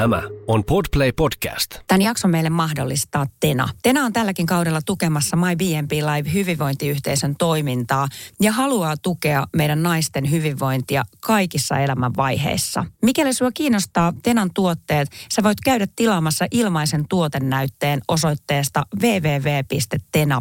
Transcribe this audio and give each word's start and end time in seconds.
Tämä 0.00 0.22
on 0.46 0.64
Podplay 0.64 1.12
Podcast. 1.12 1.70
Tämän 1.86 2.02
jakson 2.02 2.30
meille 2.30 2.50
mahdollistaa 2.50 3.26
Tena. 3.40 3.68
Tena 3.82 4.04
on 4.04 4.12
tälläkin 4.12 4.46
kaudella 4.46 4.80
tukemassa 4.86 5.36
My 5.36 5.56
BNP 5.56 5.92
Live 5.92 6.32
hyvinvointiyhteisön 6.32 7.36
toimintaa 7.36 8.08
ja 8.40 8.52
haluaa 8.52 8.96
tukea 8.96 9.46
meidän 9.56 9.82
naisten 9.82 10.30
hyvinvointia 10.30 11.02
kaikissa 11.20 11.78
elämän 11.78 12.12
vaiheissa. 12.16 12.84
Mikäli 13.02 13.34
sinua 13.34 13.50
kiinnostaa 13.54 14.12
Tenan 14.22 14.50
tuotteet, 14.54 15.08
sä 15.32 15.42
voit 15.42 15.60
käydä 15.64 15.86
tilaamassa 15.96 16.46
ilmaisen 16.50 17.04
tuotennäytteen 17.08 18.00
osoitteesta 18.08 18.82
www.tena.fi. 19.02 20.40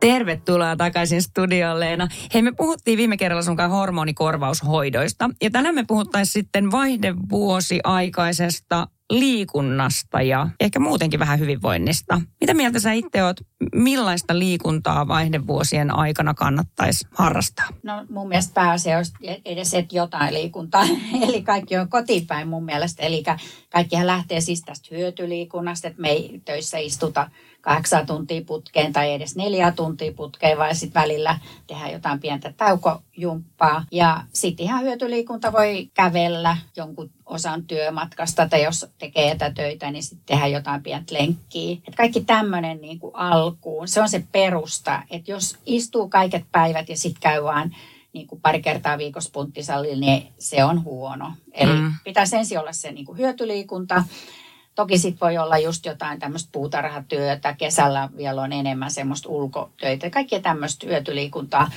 Tervetuloa 0.00 0.76
takaisin 0.76 1.22
studioon, 1.22 1.80
Leena. 1.80 2.08
Hei, 2.34 2.42
me 2.42 2.52
puhuttiin 2.52 2.96
viime 2.96 3.16
kerralla 3.16 3.42
sunkaan 3.42 3.70
hormonikorvaushoidoista. 3.70 5.30
Ja 5.42 5.50
tänään 5.50 5.74
me 5.74 5.84
puhuttaisiin 5.88 6.32
sitten 6.32 6.70
vaihdevuosi 6.70 7.80
aikaisesta 7.84 8.86
liikunnasta 9.10 10.22
ja 10.22 10.48
ehkä 10.60 10.78
muutenkin 10.78 11.20
vähän 11.20 11.38
hyvinvoinnista. 11.38 12.20
Mitä 12.40 12.54
mieltä 12.54 12.80
sä 12.80 12.92
itse 12.92 13.24
oot, 13.24 13.40
millaista 13.74 14.38
liikuntaa 14.38 15.08
vaihdevuosien 15.08 15.96
aikana 15.96 16.34
kannattaisi 16.34 17.06
harrastaa? 17.10 17.66
No 17.82 18.06
mun 18.10 18.28
mielestä 18.28 18.54
pääasia 18.54 18.96
olisi 18.96 19.12
edes 19.44 19.74
et 19.74 19.92
jotain 19.92 20.34
liikuntaa. 20.34 20.84
Eli 21.28 21.42
kaikki 21.42 21.76
on 21.76 21.88
kotipäin 21.88 22.48
mun 22.48 22.64
mielestä. 22.64 23.02
Eli 23.02 23.22
kaikkihan 23.70 24.06
lähtee 24.06 24.40
siis 24.40 24.62
tästä 24.62 24.96
hyötyliikunnasta, 24.96 25.88
että 25.88 26.02
me 26.02 26.08
ei 26.08 26.42
töissä 26.44 26.78
istuta 26.78 27.30
kahdeksan 27.60 28.06
tuntia 28.06 28.42
putkeen 28.46 28.92
tai 28.92 29.12
edes 29.12 29.36
neljä 29.36 29.72
tuntia 29.72 30.12
putkeen, 30.12 30.58
vai 30.58 30.74
sitten 30.74 31.02
välillä 31.02 31.38
tehdään 31.66 31.92
jotain 31.92 32.20
pientä 32.20 32.52
taukojumppaa. 32.56 33.84
Ja 33.92 34.22
sitten 34.32 34.64
ihan 34.64 34.82
hyötyliikunta 34.82 35.52
voi 35.52 35.90
kävellä 35.94 36.56
jonkun 36.76 37.10
osan 37.26 37.64
työmatkasta 37.64 38.48
tai 38.48 38.62
jos 38.62 38.86
tekee 38.98 39.30
etätöitä, 39.30 39.90
niin 39.90 40.02
sitten 40.02 40.26
tehdään 40.26 40.52
jotain 40.52 40.82
pientä 40.82 41.14
lenkkiä. 41.14 41.76
Et 41.88 41.94
kaikki 41.94 42.20
tämmöinen 42.20 42.80
niin 42.80 43.00
alkuun, 43.12 43.88
se 43.88 44.02
on 44.02 44.08
se 44.08 44.24
perusta, 44.32 45.02
että 45.10 45.30
jos 45.30 45.58
istuu 45.66 46.08
kaiket 46.08 46.44
päivät 46.52 46.88
ja 46.88 46.96
sitten 46.96 47.20
käy 47.20 47.42
vaan 47.42 47.76
niin 48.12 48.26
kuin 48.26 48.40
pari 48.40 48.62
kertaa 48.62 48.98
viikossa 48.98 49.30
punttisalilla, 49.32 50.00
niin 50.00 50.32
se 50.38 50.64
on 50.64 50.84
huono. 50.84 51.32
Eli 51.52 51.72
mm. 51.72 51.92
pitäisi 52.04 52.36
ensin 52.36 52.58
olla 52.58 52.72
se 52.72 52.92
niin 52.92 53.04
kuin 53.04 53.18
hyötyliikunta, 53.18 54.04
Toki 54.80 54.98
sitten 54.98 55.20
voi 55.20 55.38
olla 55.38 55.58
just 55.58 55.86
jotain 55.86 56.18
tämmöistä 56.18 56.48
puutarhatyötä, 56.52 57.52
kesällä 57.52 58.08
vielä 58.16 58.42
on 58.42 58.52
enemmän 58.52 58.90
semmoista 58.90 59.28
ulkotöitä, 59.28 60.10
kaikkea 60.10 60.40
tämmöistä 60.40 60.86
hyötyliikuntaa. 60.86 61.70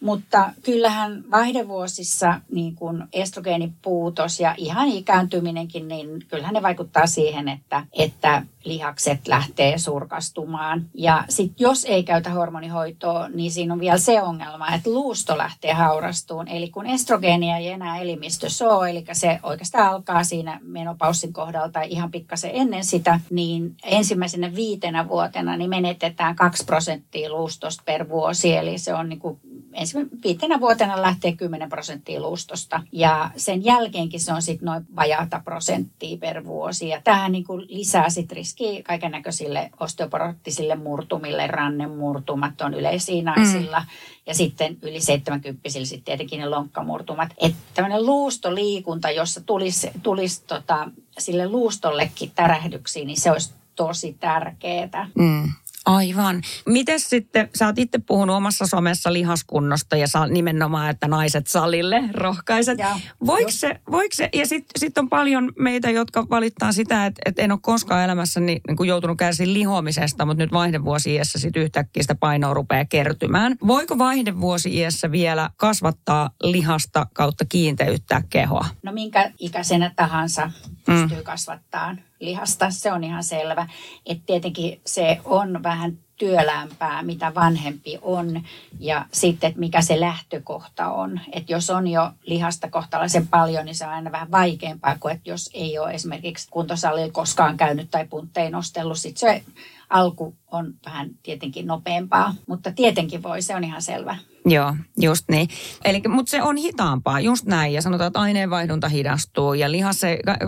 Mutta 0.00 0.52
kyllähän 0.62 1.24
vaihdevuosissa 1.30 2.40
niin 2.52 2.74
kuin 2.74 3.04
estrogeenipuutos 3.12 4.40
ja 4.40 4.54
ihan 4.58 4.88
ikääntyminenkin, 4.88 5.88
niin 5.88 6.08
kyllähän 6.28 6.54
ne 6.54 6.62
vaikuttaa 6.62 7.06
siihen, 7.06 7.48
että, 7.48 7.86
että 7.92 8.42
lihakset 8.64 9.28
lähtee 9.28 9.78
surkastumaan. 9.78 10.86
Ja 10.94 11.24
sitten 11.28 11.64
jos 11.64 11.84
ei 11.84 12.02
käytä 12.02 12.30
hormonihoitoa, 12.30 13.28
niin 13.28 13.50
siinä 13.50 13.74
on 13.74 13.80
vielä 13.80 13.98
se 13.98 14.22
ongelma, 14.22 14.74
että 14.74 14.90
luusto 14.90 15.38
lähtee 15.38 15.72
haurastuun. 15.72 16.48
Eli 16.48 16.68
kun 16.68 16.86
estrogeenia 16.86 17.56
ei 17.56 17.68
enää 17.68 17.98
elimistössä 17.98 18.68
ole, 18.68 18.90
eli 18.90 19.04
se 19.12 19.40
oikeastaan 19.42 19.88
alkaa 19.88 20.24
siinä 20.24 20.60
menopaussin 20.62 21.32
kohdalta 21.32 21.82
ihan 21.82 22.10
pikkasen 22.10 22.50
ennen 22.54 22.84
sitä, 22.84 23.20
niin 23.30 23.76
ensimmäisenä 23.84 24.54
viitenä 24.54 25.08
vuotena 25.08 25.56
niin 25.56 25.70
menetetään 25.70 26.36
2 26.36 26.64
prosenttia 26.64 27.30
luustosta 27.30 27.82
per 27.86 28.08
vuosi. 28.08 28.56
Eli 28.56 28.78
se 28.78 28.94
on 28.94 29.08
niin 29.08 29.18
kuin 29.18 29.40
ensimmäisenä 29.72 30.20
viitenä 30.24 30.60
vuotena 30.60 31.02
lähtee 31.02 31.32
10 31.32 31.68
prosenttia 31.68 32.20
luustosta. 32.20 32.82
Ja 32.92 33.30
sen 33.36 33.64
jälkeenkin 33.64 34.20
se 34.20 34.32
on 34.32 34.42
sitten 34.42 34.66
noin 34.66 34.86
vajaata 34.96 35.40
prosenttia 35.44 36.16
per 36.16 36.44
vuosi. 36.44 36.88
Ja 36.88 37.00
tähän 37.04 37.32
niin 37.32 37.44
kuin 37.44 37.66
lisää 37.68 38.10
sitten 38.10 38.36
riski 38.36 38.82
kaiken 38.82 39.10
näköisille 39.10 39.70
osteoporottisille 39.80 40.76
murtumille, 40.76 41.46
rannemurtumat 41.46 42.60
on 42.60 42.74
yleisiä 42.74 43.22
naisilla. 43.22 43.80
Mm. 43.80 43.86
Ja 44.26 44.34
sitten 44.34 44.78
yli 44.82 45.00
70 45.00 45.68
sitten 45.68 46.04
tietenkin 46.04 46.40
ne 46.40 46.48
lonkkamurtumat. 46.48 47.28
Että 47.38 47.58
tämmöinen 47.74 48.06
luustoliikunta, 48.06 49.10
jossa 49.10 49.40
tulisi, 49.40 49.90
tulisi 50.02 50.42
tota, 50.46 50.90
sille 51.18 51.48
luustollekin 51.48 52.30
tärähdyksiä, 52.34 53.04
niin 53.04 53.20
se 53.20 53.30
olisi 53.30 53.52
tosi 53.76 54.16
tärkeää. 54.20 55.08
Mm. 55.14 55.52
Aivan. 55.86 56.42
Miten 56.66 57.00
sitten, 57.00 57.48
sä 57.54 57.66
oot 57.66 57.78
itse 57.78 57.98
puhunut 58.06 58.36
omassa 58.36 58.66
somessa 58.66 59.12
lihaskunnosta 59.12 59.96
ja 59.96 60.08
saa 60.08 60.26
nimenomaan, 60.26 60.90
että 60.90 61.08
naiset 61.08 61.46
salille 61.46 62.02
rohkaiset. 62.12 62.78
Voiko 63.26 63.50
se, 63.50 63.80
voiko 63.90 64.14
se, 64.14 64.28
ja 64.32 64.46
sitten 64.46 64.80
sit 64.80 64.98
on 64.98 65.08
paljon 65.08 65.52
meitä, 65.58 65.90
jotka 65.90 66.26
valittaa 66.30 66.72
sitä, 66.72 67.06
että, 67.06 67.22
että 67.24 67.42
en 67.42 67.52
ole 67.52 67.58
koskaan 67.62 68.04
elämässä 68.04 68.40
niin, 68.40 68.60
kuin 68.76 68.88
joutunut 68.88 69.18
kärsiin 69.18 69.54
lihomisesta, 69.54 70.26
mutta 70.26 70.42
nyt 70.42 70.52
vaihdevuosi 70.52 71.14
iässä 71.14 71.38
sitten 71.38 71.62
yhtäkkiä 71.62 72.02
sitä 72.02 72.14
painoa 72.14 72.54
rupeaa 72.54 72.84
kertymään. 72.84 73.56
Voiko 73.66 73.98
vaihdevuosi 73.98 74.76
iässä 74.76 75.12
vielä 75.12 75.50
kasvattaa 75.56 76.30
lihasta 76.42 77.06
kautta 77.14 77.44
kiinteyttää 77.44 78.22
kehoa? 78.30 78.66
No 78.82 78.92
minkä 78.92 79.32
ikäisenä 79.38 79.92
tahansa 79.96 80.50
pystyy 80.86 81.18
mm. 81.18 81.24
kasvattaa 81.24 81.96
lihasta, 82.20 82.70
se 82.70 82.92
on 82.92 83.04
ihan 83.04 83.24
selvä. 83.24 83.66
Että 84.06 84.22
tietenkin 84.26 84.80
se 84.86 85.20
on 85.24 85.62
vähän 85.62 85.98
työlämpää, 86.16 87.02
mitä 87.02 87.34
vanhempi 87.34 87.98
on 88.02 88.42
ja 88.78 89.06
sitten, 89.12 89.48
että 89.48 89.60
mikä 89.60 89.82
se 89.82 90.00
lähtökohta 90.00 90.88
on. 90.88 91.20
Että 91.32 91.52
jos 91.52 91.70
on 91.70 91.88
jo 91.88 92.10
lihasta 92.26 92.70
kohtalaisen 92.70 93.28
paljon, 93.28 93.64
niin 93.64 93.74
se 93.74 93.86
on 93.86 93.92
aina 93.92 94.12
vähän 94.12 94.30
vaikeampaa 94.30 94.96
kuin, 95.00 95.14
että 95.14 95.30
jos 95.30 95.50
ei 95.54 95.78
ole 95.78 95.90
esimerkiksi 95.90 96.48
kuntosalilla 96.50 97.12
koskaan 97.12 97.56
käynyt 97.56 97.90
tai 97.90 98.06
punttein 98.06 98.52
nostellut. 98.52 98.98
Sitten 98.98 99.20
se 99.20 99.44
alku 99.90 100.34
on 100.50 100.74
vähän 100.86 101.10
tietenkin 101.22 101.66
nopeampaa, 101.66 102.34
mutta 102.46 102.72
tietenkin 102.72 103.22
voi, 103.22 103.42
se 103.42 103.56
on 103.56 103.64
ihan 103.64 103.82
selvä. 103.82 104.16
Joo, 104.46 104.76
just 105.00 105.24
niin. 105.30 105.48
Eli, 105.84 106.02
mutta 106.08 106.30
se 106.30 106.42
on 106.42 106.56
hitaampaa, 106.56 107.20
just 107.20 107.46
näin. 107.46 107.72
Ja 107.72 107.82
sanotaan, 107.82 108.06
että 108.06 108.20
aineenvaihdunta 108.20 108.88
hidastuu 108.88 109.54
ja 109.54 109.70
lihassa 109.72 110.06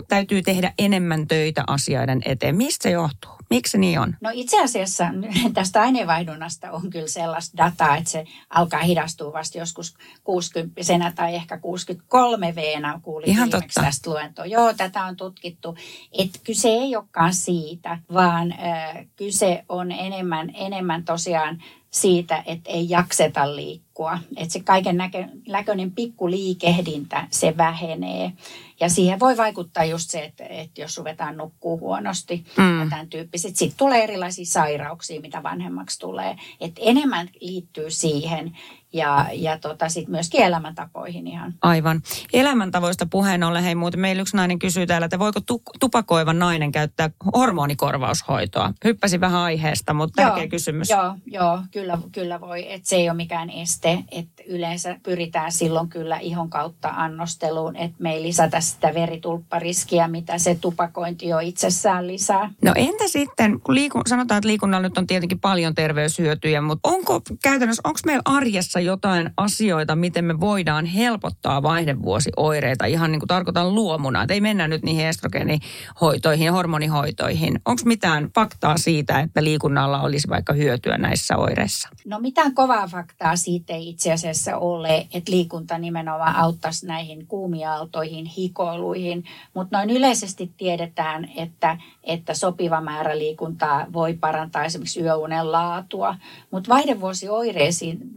täytyy 0.09 0.43
tehdä 0.43 0.73
enemmän 0.79 1.29
töitä 1.29 1.65
asioiden 1.67 2.23
eteen. 2.25 2.57
Mistä 2.57 2.83
se 2.83 2.91
johtuu? 2.91 3.31
Miksi 3.51 3.71
se 3.71 3.79
niin 3.79 4.01
on? 4.01 4.17
No 4.21 4.31
itse 4.33 4.63
asiassa 4.63 5.05
tästä 5.55 5.81
aineenvaihdunnasta 5.81 6.71
on 6.71 6.91
kyllä 6.91 7.09
sellaista 7.09 7.57
dataa, 7.57 7.97
että 7.97 8.11
se 8.11 8.25
alkaa 8.51 8.81
hidastua 8.83 9.33
vasta 9.33 9.59
joskus 9.59 9.95
60 10.25 11.13
tai 11.15 11.35
ehkä 11.35 11.59
63 11.59 12.55
veena 12.55 13.01
kuulin 13.03 13.29
Ihan 13.29 13.51
totta. 13.51 13.81
tästä 13.81 14.11
luentoa. 14.11 14.47
Joo, 14.47 14.75
tätä 14.75 15.05
on 15.05 15.17
tutkittu. 15.17 15.77
Että 16.19 16.39
kyse 16.45 16.69
ei 16.69 16.97
olekaan 16.97 17.35
siitä, 17.35 17.99
vaan 18.13 18.53
äh, 18.53 19.07
kyse 19.17 19.65
on 19.69 19.92
enemmän, 19.93 20.51
enemmän 20.55 21.05
tosiaan 21.05 21.63
siitä, 21.91 22.43
että 22.47 22.71
ei 22.71 22.91
jakseta 22.91 23.57
liikkua. 23.57 24.19
Että 24.37 24.53
se 24.53 24.61
kaiken 24.61 24.97
näkö, 24.97 25.25
näköinen 25.49 25.91
pikku 25.91 26.31
liikehdintä, 26.31 27.27
se 27.31 27.57
vähenee. 27.57 28.33
Ja 28.81 28.89
siihen 28.89 29.21
voi 29.21 29.37
vaikuttaa 29.37 29.85
just 29.85 30.11
se, 30.11 30.25
että, 30.25 30.45
että 30.45 30.81
jos 30.81 30.99
ruvetaan 30.99 31.37
nukkuu 31.37 31.81
huonosti 31.81 32.45
mm. 32.57 32.81
ja 32.81 32.87
tämän 32.91 33.09
tyyppiset. 33.09 33.57
Sitten 33.57 33.79
tulee 33.79 34.05
erilaisia 34.05 34.45
sairauksia, 34.47 35.21
mitä 35.21 35.43
vanhemmaksi 35.43 35.99
tulee. 35.99 36.37
Että 36.61 36.81
enemmän 36.85 37.29
liittyy 37.41 37.91
siihen 37.91 38.59
ja, 38.93 39.27
ja 39.33 39.59
tota, 39.59 39.89
sitten 39.89 40.13
myöskin 40.13 40.43
elämäntapoihin 40.43 41.27
ihan. 41.27 41.55
Aivan. 41.63 42.03
Elämäntavoista 42.33 43.07
puheen 43.07 43.45
ollen, 43.45 43.65
hei 43.65 43.75
muuten 43.75 44.01
meillä 44.01 44.23
yksi 44.23 44.37
nainen 44.37 44.59
kysyy 44.59 44.87
täällä, 44.87 45.05
että 45.05 45.19
voiko 45.19 45.41
tu- 45.41 45.63
tupakoiva 45.81 46.33
nainen 46.33 46.73
käyttää 46.73 47.11
hormonikorvaushoitoa? 47.37 48.73
Hyppäsin 48.85 49.21
vähän 49.21 49.41
aiheesta, 49.41 49.95
mutta 49.95 50.23
tärkeä 50.23 50.49
kysymys. 50.49 50.91
Joo, 50.91 51.15
joo 51.27 51.63
kyllä, 51.71 51.99
kyllä 52.13 52.41
voi. 52.41 52.73
Että 52.73 52.89
se 52.89 52.97
ei 52.97 53.09
ole 53.09 53.17
mikään 53.17 53.51
este. 53.51 54.05
Että 54.11 54.43
yleensä 54.47 54.97
pyritään 55.03 55.53
silloin 55.53 55.89
kyllä 55.89 56.19
ihon 56.19 56.51
kautta 56.51 56.89
annosteluun, 56.89 57.77
että 57.77 57.97
me 57.99 58.13
ei 58.13 58.23
lisätä 58.23 58.61
sitä 58.61 58.95
veritulppariskiä, 58.95 60.09
mitä 60.09 60.39
se 60.39 60.55
tupakointi 60.55 61.29
jo 61.29 61.39
itsessään 61.39 62.07
lisää. 62.07 62.51
No 62.63 62.73
entä 62.77 63.05
sitten, 63.09 63.61
kun 63.61 63.75
liiku, 63.75 64.01
sanotaan, 64.07 64.39
että 64.39 64.49
liikunnalla 64.49 64.89
nyt 64.89 64.99
on 64.99 65.07
tietenkin 65.07 65.41
paljon 65.41 65.75
terveyshyötyjä, 65.75 66.61
mutta 66.61 66.89
onko 66.89 67.21
käytännössä, 67.43 67.81
onko 67.85 68.01
meillä 68.07 68.23
arjessa 68.25 68.81
jotain 68.85 69.31
asioita, 69.37 69.97
miten 69.97 70.25
me 70.25 70.41
voidaan 70.41 70.87
helpottaa 70.87 71.63
vaihdevuosioireita. 71.63 72.87
Ihan 72.87 73.13
niin 73.13 73.21
kuin 73.21 73.29
tarkoitan 73.29 73.75
luomuna, 73.75 74.23
että 74.23 74.35
ei 74.35 74.41
mennä 74.41 74.69
nyt 74.69 74.83
niihin 74.83 75.07
estrogeenihoitoihin, 75.07 76.53
hormonihoitoihin. 76.53 77.61
Onko 77.65 77.83
mitään 77.85 78.31
faktaa 78.35 78.77
siitä, 78.77 79.21
että 79.21 79.45
liikunnalla 79.45 80.01
olisi 80.01 80.29
vaikka 80.29 80.53
hyötyä 80.53 80.99
näissä 80.99 81.37
oireissa? 81.37 81.89
No 82.07 82.19
mitään 82.21 82.55
kovaa 82.55 82.87
faktaa 82.87 83.37
siitä 83.37 83.73
ei 83.73 83.89
itse 83.89 84.13
asiassa 84.13 84.57
ole, 84.57 85.07
että 85.15 85.33
liikunta 85.33 85.79
nimenomaan 85.79 86.37
auttaisi 86.37 86.87
näihin 86.87 87.27
kuumiaaltoihin, 87.27 88.27
hikoiluihin, 88.27 89.25
mutta 89.55 89.77
noin 89.77 89.91
yleisesti 89.91 90.53
tiedetään, 90.57 91.29
että, 91.37 91.79
että 92.05 92.35
sopiva 92.35 92.81
määrä 92.81 93.19
liikuntaa 93.19 93.87
voi 93.93 94.15
parantaa 94.15 94.65
esimerkiksi 94.65 95.01
yöunen 95.01 95.53
laatua, 95.53 96.17
mutta 96.51 96.69
vaihdevuosioireisiin, 96.69 98.15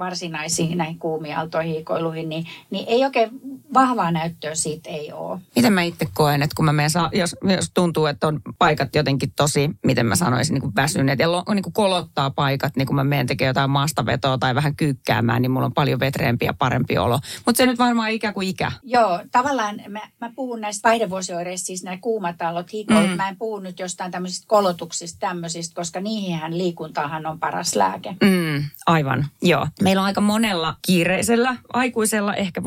varsinaisiin 0.56 0.78
näihin 0.78 1.00
kuumiaaltoihin, 1.00 1.76
hikoiluihin, 1.76 2.30
niin, 2.30 2.46
niin 2.72 2.86
ei 2.88 3.04
oikein 3.04 3.30
vahvaa 3.76 4.12
näyttöä 4.12 4.56
siitä 4.56 4.90
ei 4.90 5.12
ole. 5.14 5.40
Miten 5.56 5.74
mä 5.74 5.82
itse 5.82 6.08
koen, 6.14 6.42
että 6.42 6.56
kun 6.56 6.66
mä 6.66 6.74
menen, 6.74 6.92
jos, 7.14 7.36
jos 7.44 7.72
tuntuu, 7.74 8.06
että 8.06 8.28
on 8.28 8.42
paikat 8.60 8.96
jotenkin 8.96 9.32
tosi, 9.36 9.70
miten 9.86 10.06
mä 10.06 10.16
sanoisin, 10.16 10.54
niin 10.54 10.62
kuin 10.62 10.76
väsyneet 10.76 11.20
ja 11.20 11.32
lo, 11.32 11.44
niin 11.54 11.64
kuin 11.64 11.74
kolottaa 11.74 12.30
paikat, 12.30 12.76
niin 12.76 12.88
kun 12.88 12.96
mä 12.96 13.04
menen 13.04 13.28
tekemään 13.28 13.50
jotain 13.50 13.70
maastavetoa 13.70 14.38
tai 14.38 14.56
vähän 14.56 14.76
kyykkäämään, 14.76 15.42
niin 15.42 15.52
mulla 15.52 15.66
on 15.66 15.74
paljon 15.74 16.00
vetreempi 16.00 16.46
ja 16.46 16.54
parempi 16.54 16.98
olo. 16.98 17.20
Mutta 17.46 17.58
se 17.58 17.66
nyt 17.66 17.80
varmaan 17.80 18.12
ikä 18.12 18.34
kuin 18.34 18.48
ikä. 18.48 18.72
Joo, 18.84 19.20
tavallaan 19.32 19.76
mä, 19.90 20.02
mä 20.22 20.32
puhun 20.36 20.62
näistä 20.62 20.90
vaihdevuosioireista, 20.90 21.66
siis 21.66 21.84
nämä 21.84 21.98
kuumatallot, 21.98 22.74
hikoilut. 22.74 23.10
Mm. 23.10 23.18
Mä 23.18 23.30
en 23.30 23.38
puhu 23.38 23.60
nyt 23.60 23.80
jostain 23.80 24.12
tämmöisistä 24.12 24.46
kolotuksista 24.48 25.20
tämmöisistä, 25.20 25.76
koska 25.76 26.02
niihinhän 26.02 26.58
liikuntahan 26.58 27.26
on 27.26 27.40
paras 27.40 27.76
lääke. 27.76 28.16
Mm, 28.24 28.64
aivan, 28.86 29.26
joo. 29.42 29.68
Meillä 29.82 30.02
on 30.02 30.06
aika 30.06 30.22
monella 30.22 30.76
kiireisellä, 30.82 31.56
aikuisella, 31.74 32.36
ehkä 32.36 32.64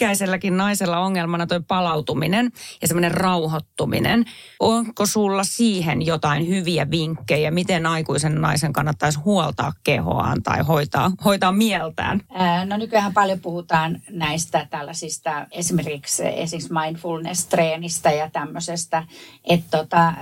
vaihdevuosi-ikäiselläkin 0.00 0.56
naisella 0.56 0.98
ongelmana 0.98 1.46
toi 1.46 1.60
palautuminen 1.68 2.52
ja 2.82 2.88
semmoinen 2.88 3.10
rauhoittuminen. 3.10 4.24
Onko 4.60 5.06
sulla 5.06 5.44
siihen 5.44 6.06
jotain 6.06 6.48
hyviä 6.48 6.90
vinkkejä, 6.90 7.50
miten 7.50 7.86
aikuisen 7.86 8.40
naisen 8.40 8.72
kannattaisi 8.72 9.18
huoltaa 9.18 9.72
kehoaan 9.84 10.42
tai 10.42 10.62
hoitaa, 10.62 11.12
hoitaa 11.24 11.52
mieltään? 11.52 12.20
No 12.66 12.76
nykyään 12.76 13.12
paljon 13.12 13.40
puhutaan 13.40 14.00
näistä 14.10 14.66
tällaisista 14.70 15.46
esimerkiksi, 15.50 16.22
esimerkiksi 16.26 16.72
mindfulness-treenistä 16.72 18.10
ja 18.10 18.30
tämmöisestä, 18.30 19.04
että 19.44 19.78
tota, 19.78 20.12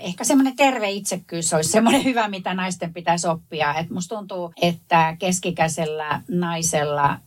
ehkä 0.00 0.24
semmoinen 0.24 0.56
terve 0.56 0.90
itsekkyys 0.90 1.54
olisi 1.54 1.70
semmoinen 1.70 2.04
hyvä, 2.04 2.28
mitä 2.28 2.54
naisten 2.54 2.92
pitäisi 2.92 3.28
oppia. 3.28 3.74
Et 3.74 3.90
musta 3.90 4.16
tuntuu, 4.16 4.52
että 4.62 5.16
keskikäisellä 5.18 6.22
naisella 6.28 7.18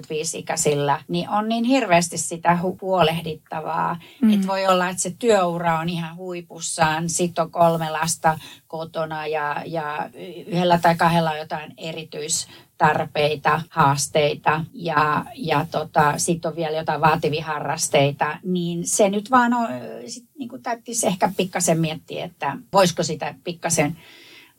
45-55-ikäisillä 0.00 1.02
niin 1.08 1.28
on 1.28 1.48
niin 1.48 1.64
hirveästi 1.64 2.18
sitä 2.18 2.58
huolehdittavaa, 2.80 3.96
mm. 4.22 4.32
että 4.32 4.46
voi 4.46 4.66
olla, 4.66 4.88
että 4.88 5.02
se 5.02 5.14
työura 5.18 5.78
on 5.78 5.88
ihan 5.88 6.16
huipussaan, 6.16 7.08
sitten 7.08 7.44
on 7.44 7.50
kolme 7.50 7.90
lasta 7.90 8.38
kotona 8.68 9.26
ja, 9.26 9.62
ja 9.66 10.10
yhdellä 10.46 10.78
tai 10.78 10.96
kahdella 10.96 11.36
jotain 11.36 11.74
erityistarpeita, 11.76 13.62
haasteita 13.68 14.64
ja, 14.72 15.24
ja 15.34 15.66
tota, 15.70 16.14
sitten 16.16 16.48
on 16.48 16.56
vielä 16.56 16.76
jotain 16.76 17.00
vaativia 17.00 17.44
harrasteita, 17.44 18.38
niin 18.42 18.86
se 18.86 19.08
nyt 19.08 19.30
vaan 19.30 19.54
on, 19.54 19.68
sit, 20.06 20.24
niin 20.38 20.50
täytyisi 20.62 21.06
ehkä 21.06 21.32
pikkasen 21.36 21.80
miettiä, 21.80 22.24
että 22.24 22.56
voisiko 22.72 23.02
sitä 23.02 23.34
pikkasen 23.44 23.96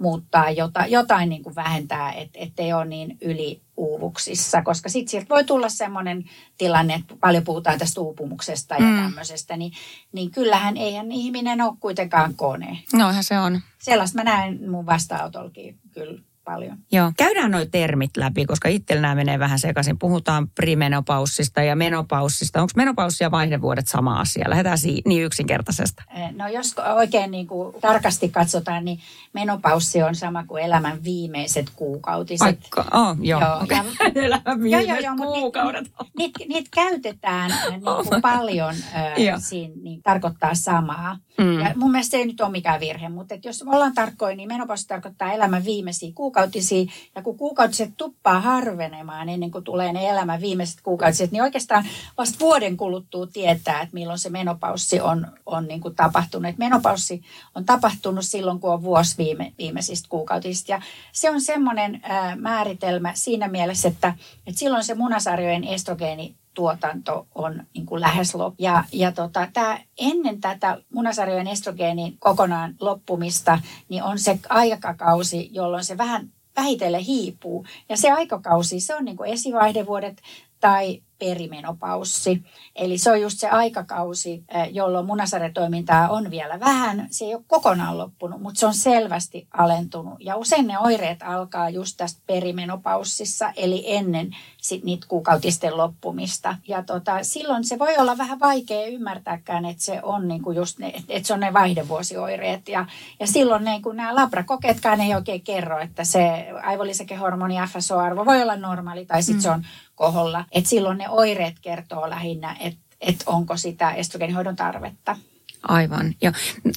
muuttaa 0.01 0.49
jotain, 0.49 0.91
jotain 0.91 1.29
niin 1.29 1.43
kuin 1.43 1.55
vähentää, 1.55 2.11
et, 2.11 2.29
ettei 2.33 2.73
ole 2.73 2.85
niin 2.85 3.17
yliuuvuksissa, 3.21 4.61
koska 4.61 4.89
sitten 4.89 5.11
sieltä 5.11 5.29
voi 5.29 5.43
tulla 5.43 5.69
semmoinen 5.69 6.23
tilanne, 6.57 6.93
että 6.93 7.15
paljon 7.19 7.43
puhutaan 7.43 7.79
tästä 7.79 8.01
uupumuksesta 8.01 8.75
ja 8.75 8.81
mm. 8.81 9.01
tämmöisestä, 9.01 9.57
niin, 9.57 9.71
niin 10.11 10.31
kyllähän 10.31 10.77
eihän 10.77 11.11
ihminen 11.11 11.61
ole 11.61 11.73
kuitenkaan 11.79 12.35
kone. 12.35 12.79
Noinhan 12.93 13.23
se 13.23 13.39
on. 13.39 13.61
Sellaista 13.79 14.17
mä 14.17 14.23
näen 14.23 14.69
mun 14.69 14.85
vastaanotollakin 14.85 15.79
kyllä 15.91 16.21
paljon. 16.51 16.77
Joo. 16.91 17.11
Käydään 17.17 17.51
nuo 17.51 17.65
termit 17.65 18.17
läpi, 18.17 18.45
koska 18.45 18.69
itsellä 18.69 19.01
nämä 19.01 19.15
menee 19.15 19.39
vähän 19.39 19.59
sekaisin. 19.59 19.99
Puhutaan 19.99 20.47
primenopaussista 20.49 21.61
ja 21.61 21.75
menopaussista. 21.75 22.61
Onko 22.61 22.71
menopaussi 22.75 23.23
ja 23.23 23.31
vaihdevuodet 23.31 23.87
sama 23.87 24.19
asia? 24.19 24.49
Lähdetään 24.49 24.77
si- 24.77 25.01
niin 25.05 25.23
yksinkertaisesta. 25.23 26.03
Eh, 26.15 26.31
no 26.31 26.47
jos 26.47 26.75
oikein 26.95 27.31
niin 27.31 27.47
kuin 27.47 27.75
tarkasti 27.81 28.29
katsotaan, 28.29 28.85
niin 28.85 28.99
menopaussi 29.33 30.03
on 30.03 30.15
sama 30.15 30.43
kuin 30.43 30.63
elämän 30.63 31.03
viimeiset 31.03 31.69
kuukautiset. 31.75 32.45
Vaikka, 32.45 32.85
oh, 32.93 33.17
joo. 33.19 33.41
joo 33.41 33.59
okay. 33.63 33.77
ja, 33.77 33.83
elämän 34.25 34.61
viimeiset 34.61 35.03
joo, 35.03 35.15
joo, 35.15 35.31
kuukaudet. 35.31 35.91
Niitä 36.17 36.39
niit, 36.39 36.49
niit 36.49 36.69
käytetään 36.71 37.51
eh, 37.51 37.69
niin 37.69 37.81
kuin 37.81 37.93
oh. 38.15 38.21
paljon, 38.21 38.75
äh, 38.95 39.13
siinä 39.37 39.73
niin, 39.83 40.01
tarkoittaa 40.01 40.55
samaa. 40.55 41.17
Mm. 41.37 41.59
Ja 41.59 41.71
mun 41.75 41.91
mielestä 41.91 42.11
se 42.11 42.17
ei 42.17 42.25
nyt 42.25 42.41
ole 42.41 42.51
mikään 42.51 42.79
virhe, 42.79 43.09
mutta 43.09 43.35
että 43.35 43.47
jos 43.47 43.63
ollaan 43.65 43.93
tarkkoja, 43.93 44.35
niin 44.35 44.47
menopaussi 44.47 44.87
tarkoittaa 44.87 45.33
elämän 45.33 45.65
viimeisiä 45.65 46.11
kuukautisia. 46.15 46.85
Ja 47.15 47.21
kun 47.21 47.37
kuukautiset 47.37 47.93
tuppaa 47.97 48.39
harvenemaan 48.41 49.29
ennen 49.29 49.51
kuin 49.51 49.63
tulee 49.63 49.93
ne 49.93 50.09
elämän 50.09 50.41
viimeiset 50.41 50.81
kuukautiset, 50.81 51.31
niin 51.31 51.43
oikeastaan 51.43 51.85
vasta 52.17 52.39
vuoden 52.39 52.77
kuluttua 52.77 53.27
tietää, 53.27 53.81
että 53.81 53.93
milloin 53.93 54.19
se 54.19 54.29
menopaussi 54.29 55.01
on, 55.01 55.27
on 55.45 55.67
niin 55.67 55.81
kuin 55.81 55.95
tapahtunut. 55.95 56.49
Et 56.49 56.57
menopaussi 56.57 57.21
on 57.55 57.65
tapahtunut 57.65 58.25
silloin, 58.25 58.59
kun 58.59 58.73
on 58.73 58.83
vuosi 58.83 59.17
viime, 59.17 59.53
viimeisistä 59.57 60.09
kuukautisista. 60.09 60.71
Ja 60.71 60.81
se 61.11 61.29
on 61.29 61.41
semmoinen 61.41 61.99
ää, 62.03 62.35
määritelmä 62.35 63.11
siinä 63.15 63.47
mielessä, 63.47 63.87
että, 63.87 64.13
että 64.47 64.59
silloin 64.59 64.83
se 64.83 64.95
munasarjojen 64.95 65.63
estrogeeni 65.63 66.35
tuotanto 66.53 67.27
on 67.35 67.63
niin 67.73 67.85
kuin 67.85 68.01
lähes 68.01 68.35
loppu. 68.35 68.63
Ja, 68.63 68.83
ja 68.91 69.11
tota, 69.11 69.47
tää, 69.53 69.83
ennen 69.97 70.41
tätä 70.41 70.77
munasarjojen 70.93 71.47
estrogeenin 71.47 72.17
kokonaan 72.19 72.75
loppumista, 72.79 73.59
niin 73.89 74.03
on 74.03 74.19
se 74.19 74.39
aikakausi, 74.49 75.49
jolloin 75.51 75.83
se 75.83 75.97
vähän 75.97 76.29
vähitellen 76.55 77.01
hiipuu. 77.01 77.65
Ja 77.89 77.97
se 77.97 78.11
aikakausi, 78.11 78.79
se 78.79 78.95
on 78.95 79.05
niin 79.05 79.17
kuin 79.17 79.29
esivaihdevuodet 79.29 80.21
tai 80.59 81.01
perimenopaussi. 81.21 82.43
Eli 82.75 82.97
se 82.97 83.11
on 83.11 83.21
just 83.21 83.39
se 83.39 83.49
aikakausi, 83.49 84.43
jolloin 84.71 85.05
munasarjatoimintaa 85.05 86.09
on 86.09 86.31
vielä 86.31 86.59
vähän. 86.59 87.07
Se 87.11 87.25
ei 87.25 87.35
ole 87.35 87.43
kokonaan 87.47 87.97
loppunut, 87.97 88.41
mutta 88.41 88.59
se 88.59 88.65
on 88.65 88.73
selvästi 88.73 89.47
alentunut. 89.53 90.13
Ja 90.19 90.35
usein 90.35 90.67
ne 90.67 90.79
oireet 90.79 91.23
alkaa 91.23 91.69
just 91.69 91.97
tästä 91.97 92.21
perimenopaussissa, 92.27 93.51
eli 93.55 93.83
ennen 93.87 94.35
sit 94.57 94.83
niitä 94.83 95.05
kuukautisten 95.09 95.77
loppumista. 95.77 96.55
Ja 96.67 96.83
tota, 96.83 97.23
silloin 97.23 97.63
se 97.63 97.79
voi 97.79 97.97
olla 97.97 98.17
vähän 98.17 98.39
vaikea 98.39 98.87
ymmärtääkään, 98.87 99.65
että 99.65 99.83
se 99.83 99.99
on 100.03 100.27
niinku 100.27 100.51
just 100.51 100.79
ne, 100.79 100.93
että 101.09 101.27
se 101.27 101.33
on 101.33 101.39
ne 101.39 101.53
vaihdevuosioireet. 101.53 102.69
Ja, 102.69 102.85
ja 103.19 103.27
silloin 103.27 103.63
ne, 103.63 103.79
kun 103.83 103.95
nämä 103.95 104.15
labrakokeetkaan 104.15 105.01
ei 105.01 105.15
oikein 105.15 105.41
kerro, 105.41 105.79
että 105.79 106.03
se 106.03 106.47
aivolisäkehormoni 106.63 107.55
FSO-arvo 107.67 108.25
voi 108.25 108.41
olla 108.41 108.55
normaali 108.55 109.05
tai 109.05 109.23
sitten 109.23 109.39
mm. 109.39 109.41
se 109.41 109.49
on 109.49 109.65
koholla. 109.95 110.45
Et 110.51 110.65
silloin 110.65 110.97
ne 110.97 111.09
oireet 111.11 111.55
kertoo 111.61 112.09
lähinnä, 112.09 112.57
että 112.59 112.79
et 113.01 113.23
onko 113.25 113.57
sitä 113.57 113.91
estrogeenihoidon 113.91 114.55
tarvetta. 114.55 115.17
Aivan. 115.63 116.13
Ja 116.21 116.31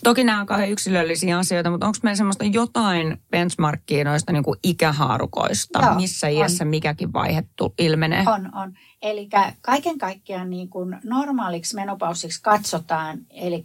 toki 0.04 0.24
nämä 0.24 0.40
on 0.40 0.46
kauhean 0.46 0.70
yksilöllisiä 0.70 1.38
asioita, 1.38 1.70
mutta 1.70 1.86
onko 1.86 1.98
meillä 2.02 2.16
semmoista 2.16 2.44
jotain 2.44 3.22
benchmarkkia 3.30 4.04
noista 4.04 4.32
niin 4.32 4.44
kuin 4.44 4.58
ikähaarukoista? 4.62 5.80
Joo, 5.82 5.94
Missä 5.94 6.28
iässä 6.28 6.64
on. 6.64 6.68
mikäkin 6.68 7.12
vaihe 7.12 7.44
ilmenee? 7.78 8.24
On, 8.26 8.54
on. 8.54 8.72
Eli 9.02 9.28
kaiken 9.60 9.98
kaikkiaan 9.98 10.50
niin 10.50 10.68
kuin 10.68 10.96
normaaliksi 11.04 11.74
menopausiksi 11.74 12.42
katsotaan, 12.42 13.18
eli 13.30 13.64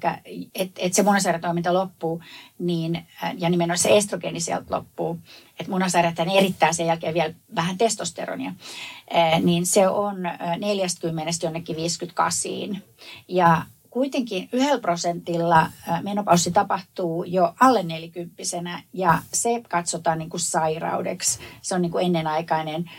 että 0.55 0.81
et 0.81 0.93
se 0.93 1.03
munasarjatoiminta 1.03 1.73
loppuu, 1.73 2.21
niin, 2.59 3.07
ja 3.37 3.49
nimenomaan 3.49 3.77
se 3.77 3.97
estrogeeni 3.97 4.39
sieltä 4.39 4.75
loppuu, 4.75 5.19
että 5.59 5.71
munasarjat 5.71 6.19
erittää 6.37 6.73
sen 6.73 6.85
jälkeen 6.85 7.13
vielä 7.13 7.33
vähän 7.55 7.77
testosteronia, 7.77 8.53
niin 9.43 9.65
se 9.65 9.87
on 9.87 10.15
40 10.59 11.31
jonnekin 11.43 11.75
58. 11.75 12.51
Ja 13.27 13.61
kuitenkin 13.89 14.49
yhdellä 14.53 14.79
prosentilla 14.79 15.67
menopaussi 16.03 16.51
tapahtuu 16.51 17.23
jo 17.23 17.53
alle 17.59 17.83
nelikymppisenä 17.83 18.83
ja 18.93 19.19
se 19.33 19.61
katsotaan 19.69 20.17
niin 20.17 20.29
kuin 20.29 20.41
sairaudeksi. 20.41 21.39
Se 21.61 21.75
on 21.75 21.81
niin 21.81 21.91
kuin 21.91 22.05
ennenaikainen 22.05 22.91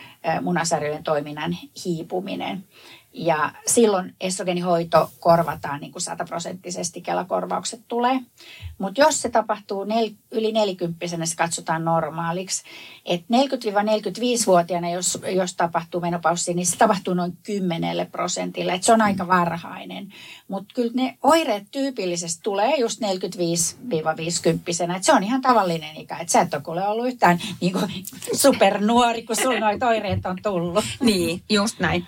munasarjojen 0.42 1.02
toiminnan 1.02 1.56
hiipuminen. 1.84 2.64
Ja 3.12 3.52
silloin 3.66 4.14
estrogenihoito 4.20 5.10
korvataan 5.20 5.80
niin 5.80 5.92
kuin 5.92 6.02
sataprosenttisesti, 6.02 7.00
Kela-korvaukset 7.00 7.80
tulee. 7.88 8.20
Mutta 8.78 9.00
jos 9.00 9.22
se 9.22 9.28
tapahtuu 9.28 9.84
nel, 9.84 10.10
yli 10.30 10.52
nelikymppisenä, 10.52 11.26
se 11.26 11.36
katsotaan 11.36 11.84
normaaliksi. 11.84 12.62
Et 13.04 13.20
40-45-vuotiaana, 13.20 14.90
jos, 14.90 15.18
jos 15.30 15.54
tapahtuu 15.54 16.00
menopaussi, 16.00 16.54
niin 16.54 16.66
se 16.66 16.76
tapahtuu 16.76 17.14
noin 17.14 17.38
10 17.42 18.06
prosentille. 18.12 18.72
Et 18.72 18.82
se 18.82 18.92
on 18.92 19.02
aika 19.02 19.28
varhainen. 19.28 20.12
Mutta 20.48 20.74
kyllä 20.74 20.92
ne 20.94 21.18
oireet 21.22 21.64
tyypillisesti 21.70 22.40
tulee 22.42 22.76
just 22.76 23.00
45-50. 23.00 23.04
Et 24.96 25.04
se 25.04 25.12
on 25.12 25.22
ihan 25.22 25.40
tavallinen 25.40 25.96
ikä. 25.96 26.16
Et 26.16 26.28
sä 26.28 26.40
et 26.40 26.54
ole 26.66 26.86
ollut 26.86 27.06
yhtään 27.06 27.38
niin 27.60 27.72
kuin 27.72 27.92
supernuori, 28.32 29.22
kun 29.22 29.36
sulla 29.36 29.60
noita 29.60 29.88
oireet 29.88 30.26
on 30.26 30.36
tullut. 30.42 30.84
Niin, 31.00 31.42
just 31.48 31.80
näin. 31.80 32.06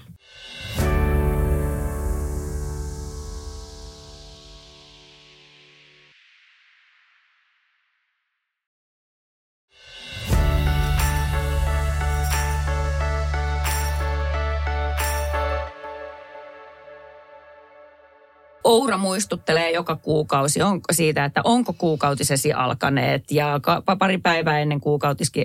Oura 18.73 18.99
muistuttelee 18.99 19.71
joka 19.71 19.97
kuukausi 19.97 20.63
onko 20.63 20.85
siitä, 20.93 21.25
että 21.25 21.41
onko 21.45 21.73
kuukautisesi 21.73 22.53
alkaneet 22.53 23.31
ja 23.31 23.61
pari 23.99 24.19
päivää 24.19 24.59
ennen 24.59 24.81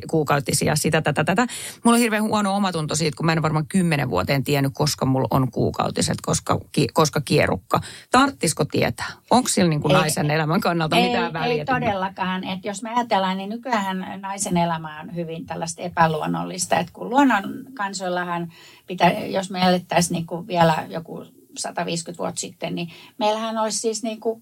kuukautisia 0.10 0.76
sitä, 0.76 1.02
tätä, 1.02 1.24
tätä. 1.24 1.48
Mulla 1.84 1.96
on 1.96 2.02
hirveän 2.02 2.24
huono 2.24 2.56
omatunto 2.56 2.96
siitä, 2.96 3.18
kun 3.18 3.26
mä 3.26 3.34
en 3.34 3.42
varmaan 3.42 3.68
kymmenen 3.68 4.10
vuoteen 4.10 4.44
tiennyt, 4.44 4.72
koska 4.76 5.06
mulla 5.06 5.28
on 5.32 5.52
kuukautiset, 5.52 6.18
koska, 6.22 6.60
koska 6.94 7.22
kierukka. 7.22 7.82
Tarttisiko 8.12 8.66
tietää? 8.66 9.12
Onko 9.32 9.48
sillä 9.50 9.70
niin 9.70 9.82
kuin 9.82 9.96
ei, 9.96 10.02
naisen 10.02 10.32
elämän 10.32 10.62
kannalta 10.62 10.96
ei, 10.96 11.08
mitään 11.08 11.34
väliä? 11.34 11.60
Ei 11.60 11.66
todellakaan. 11.66 12.44
Et 12.44 12.66
jos 12.66 12.84
me 12.84 12.90
ajatellaan, 12.90 13.38
niin 13.38 13.50
nykyään 13.50 14.22
naisen 14.22 14.58
elämä 14.58 15.00
on 15.00 15.16
hyvin 15.16 15.46
tällaista 15.46 15.82
epäluonnollista. 15.82 16.80
Että 16.80 16.94
kun 16.94 17.10
luonnon 17.10 17.44
kansoillahan 17.74 18.54
pitää, 18.88 19.12
jos 19.12 19.52
me 19.52 19.62
elettäisiin 19.62 20.16
niin 20.16 20.28
kuin 20.28 20.48
vielä 20.48 20.86
joku 20.90 21.37
150 21.58 22.18
vuotta 22.18 22.40
sitten, 22.40 22.76
niin 22.76 22.90
meillähän 23.18 23.58
olisi 23.58 23.80
siis 23.80 24.04
niin 24.04 24.20
kuin 24.20 24.42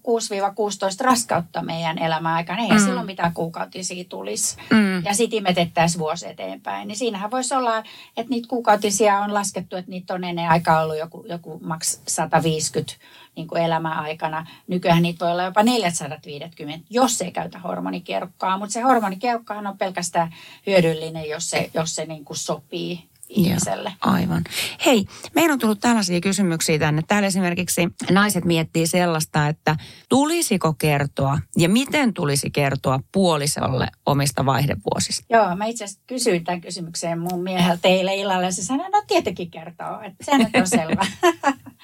raskautta 1.04 1.62
meidän 1.62 1.98
elämäaikana. 1.98 2.62
Eihän 2.62 2.80
mm. 2.80 2.84
silloin 2.84 3.06
mitään 3.06 3.34
kuukautisia 3.34 4.04
tulisi. 4.04 4.56
Mm. 4.70 5.04
Ja 5.04 5.14
sitten 5.14 5.38
imetettäisiin 5.38 6.00
vuosi 6.00 6.26
eteenpäin. 6.26 6.88
Niin 6.88 6.98
siinähän 6.98 7.30
voisi 7.30 7.54
olla, 7.54 7.78
että 8.16 8.30
niitä 8.30 8.48
kuukautisia 8.48 9.18
on 9.18 9.34
laskettu, 9.34 9.76
että 9.76 9.90
niitä 9.90 10.14
on 10.14 10.24
ennen 10.24 10.48
aikaa 10.48 10.82
ollut 10.82 10.98
joku, 10.98 11.24
joku 11.28 11.60
maks 11.62 12.00
150 12.06 12.92
niin 13.36 13.48
kuin 13.48 13.62
elämäaikana. 13.62 14.46
Nykyään 14.66 15.02
niitä 15.02 15.24
voi 15.24 15.32
olla 15.32 15.42
jopa 15.42 15.62
450, 15.62 16.86
jos 16.90 17.22
ei 17.22 17.32
käytä 17.32 17.58
hormonikierukkaa. 17.58 18.58
Mutta 18.58 18.72
se 18.72 18.80
hormonikierukkahan 18.80 19.66
on 19.66 19.78
pelkästään 19.78 20.34
hyödyllinen, 20.66 21.28
jos 21.28 21.50
se, 21.50 21.70
jos 21.74 21.94
se 21.94 22.06
niin 22.06 22.24
kuin 22.24 22.36
sopii 22.36 23.08
ihmiselle. 23.28 23.92
Joo, 24.06 24.14
aivan. 24.14 24.44
Hei, 24.86 25.04
meillä 25.34 25.52
on 25.52 25.58
tullut 25.58 25.80
tällaisia 25.80 26.20
kysymyksiä 26.20 26.78
tänne. 26.78 27.02
Täällä 27.08 27.26
esimerkiksi 27.26 27.88
naiset 28.10 28.44
miettii 28.44 28.86
sellaista, 28.86 29.48
että 29.48 29.76
tulisiko 30.08 30.74
kertoa 30.78 31.38
ja 31.56 31.68
miten 31.68 32.14
tulisi 32.14 32.50
kertoa 32.50 33.00
puolisolle 33.12 33.88
omista 34.06 34.46
vaihdevuosista? 34.46 35.26
Joo, 35.30 35.56
mä 35.56 35.64
itse 35.64 35.84
asiassa 35.84 36.02
kysyin 36.06 36.44
tämän 36.44 36.60
kysymyksen 36.60 37.18
mun 37.18 37.42
mieheltä 37.42 37.82
teille 37.82 38.14
illalla 38.14 38.44
ja 38.44 38.52
se 38.52 38.64
sanoi, 38.64 38.90
no 38.90 39.02
tietenkin 39.06 39.50
kertoo, 39.50 40.00
että 40.00 40.24
se 40.24 40.32
on 40.60 40.66
selvä. 40.80 41.06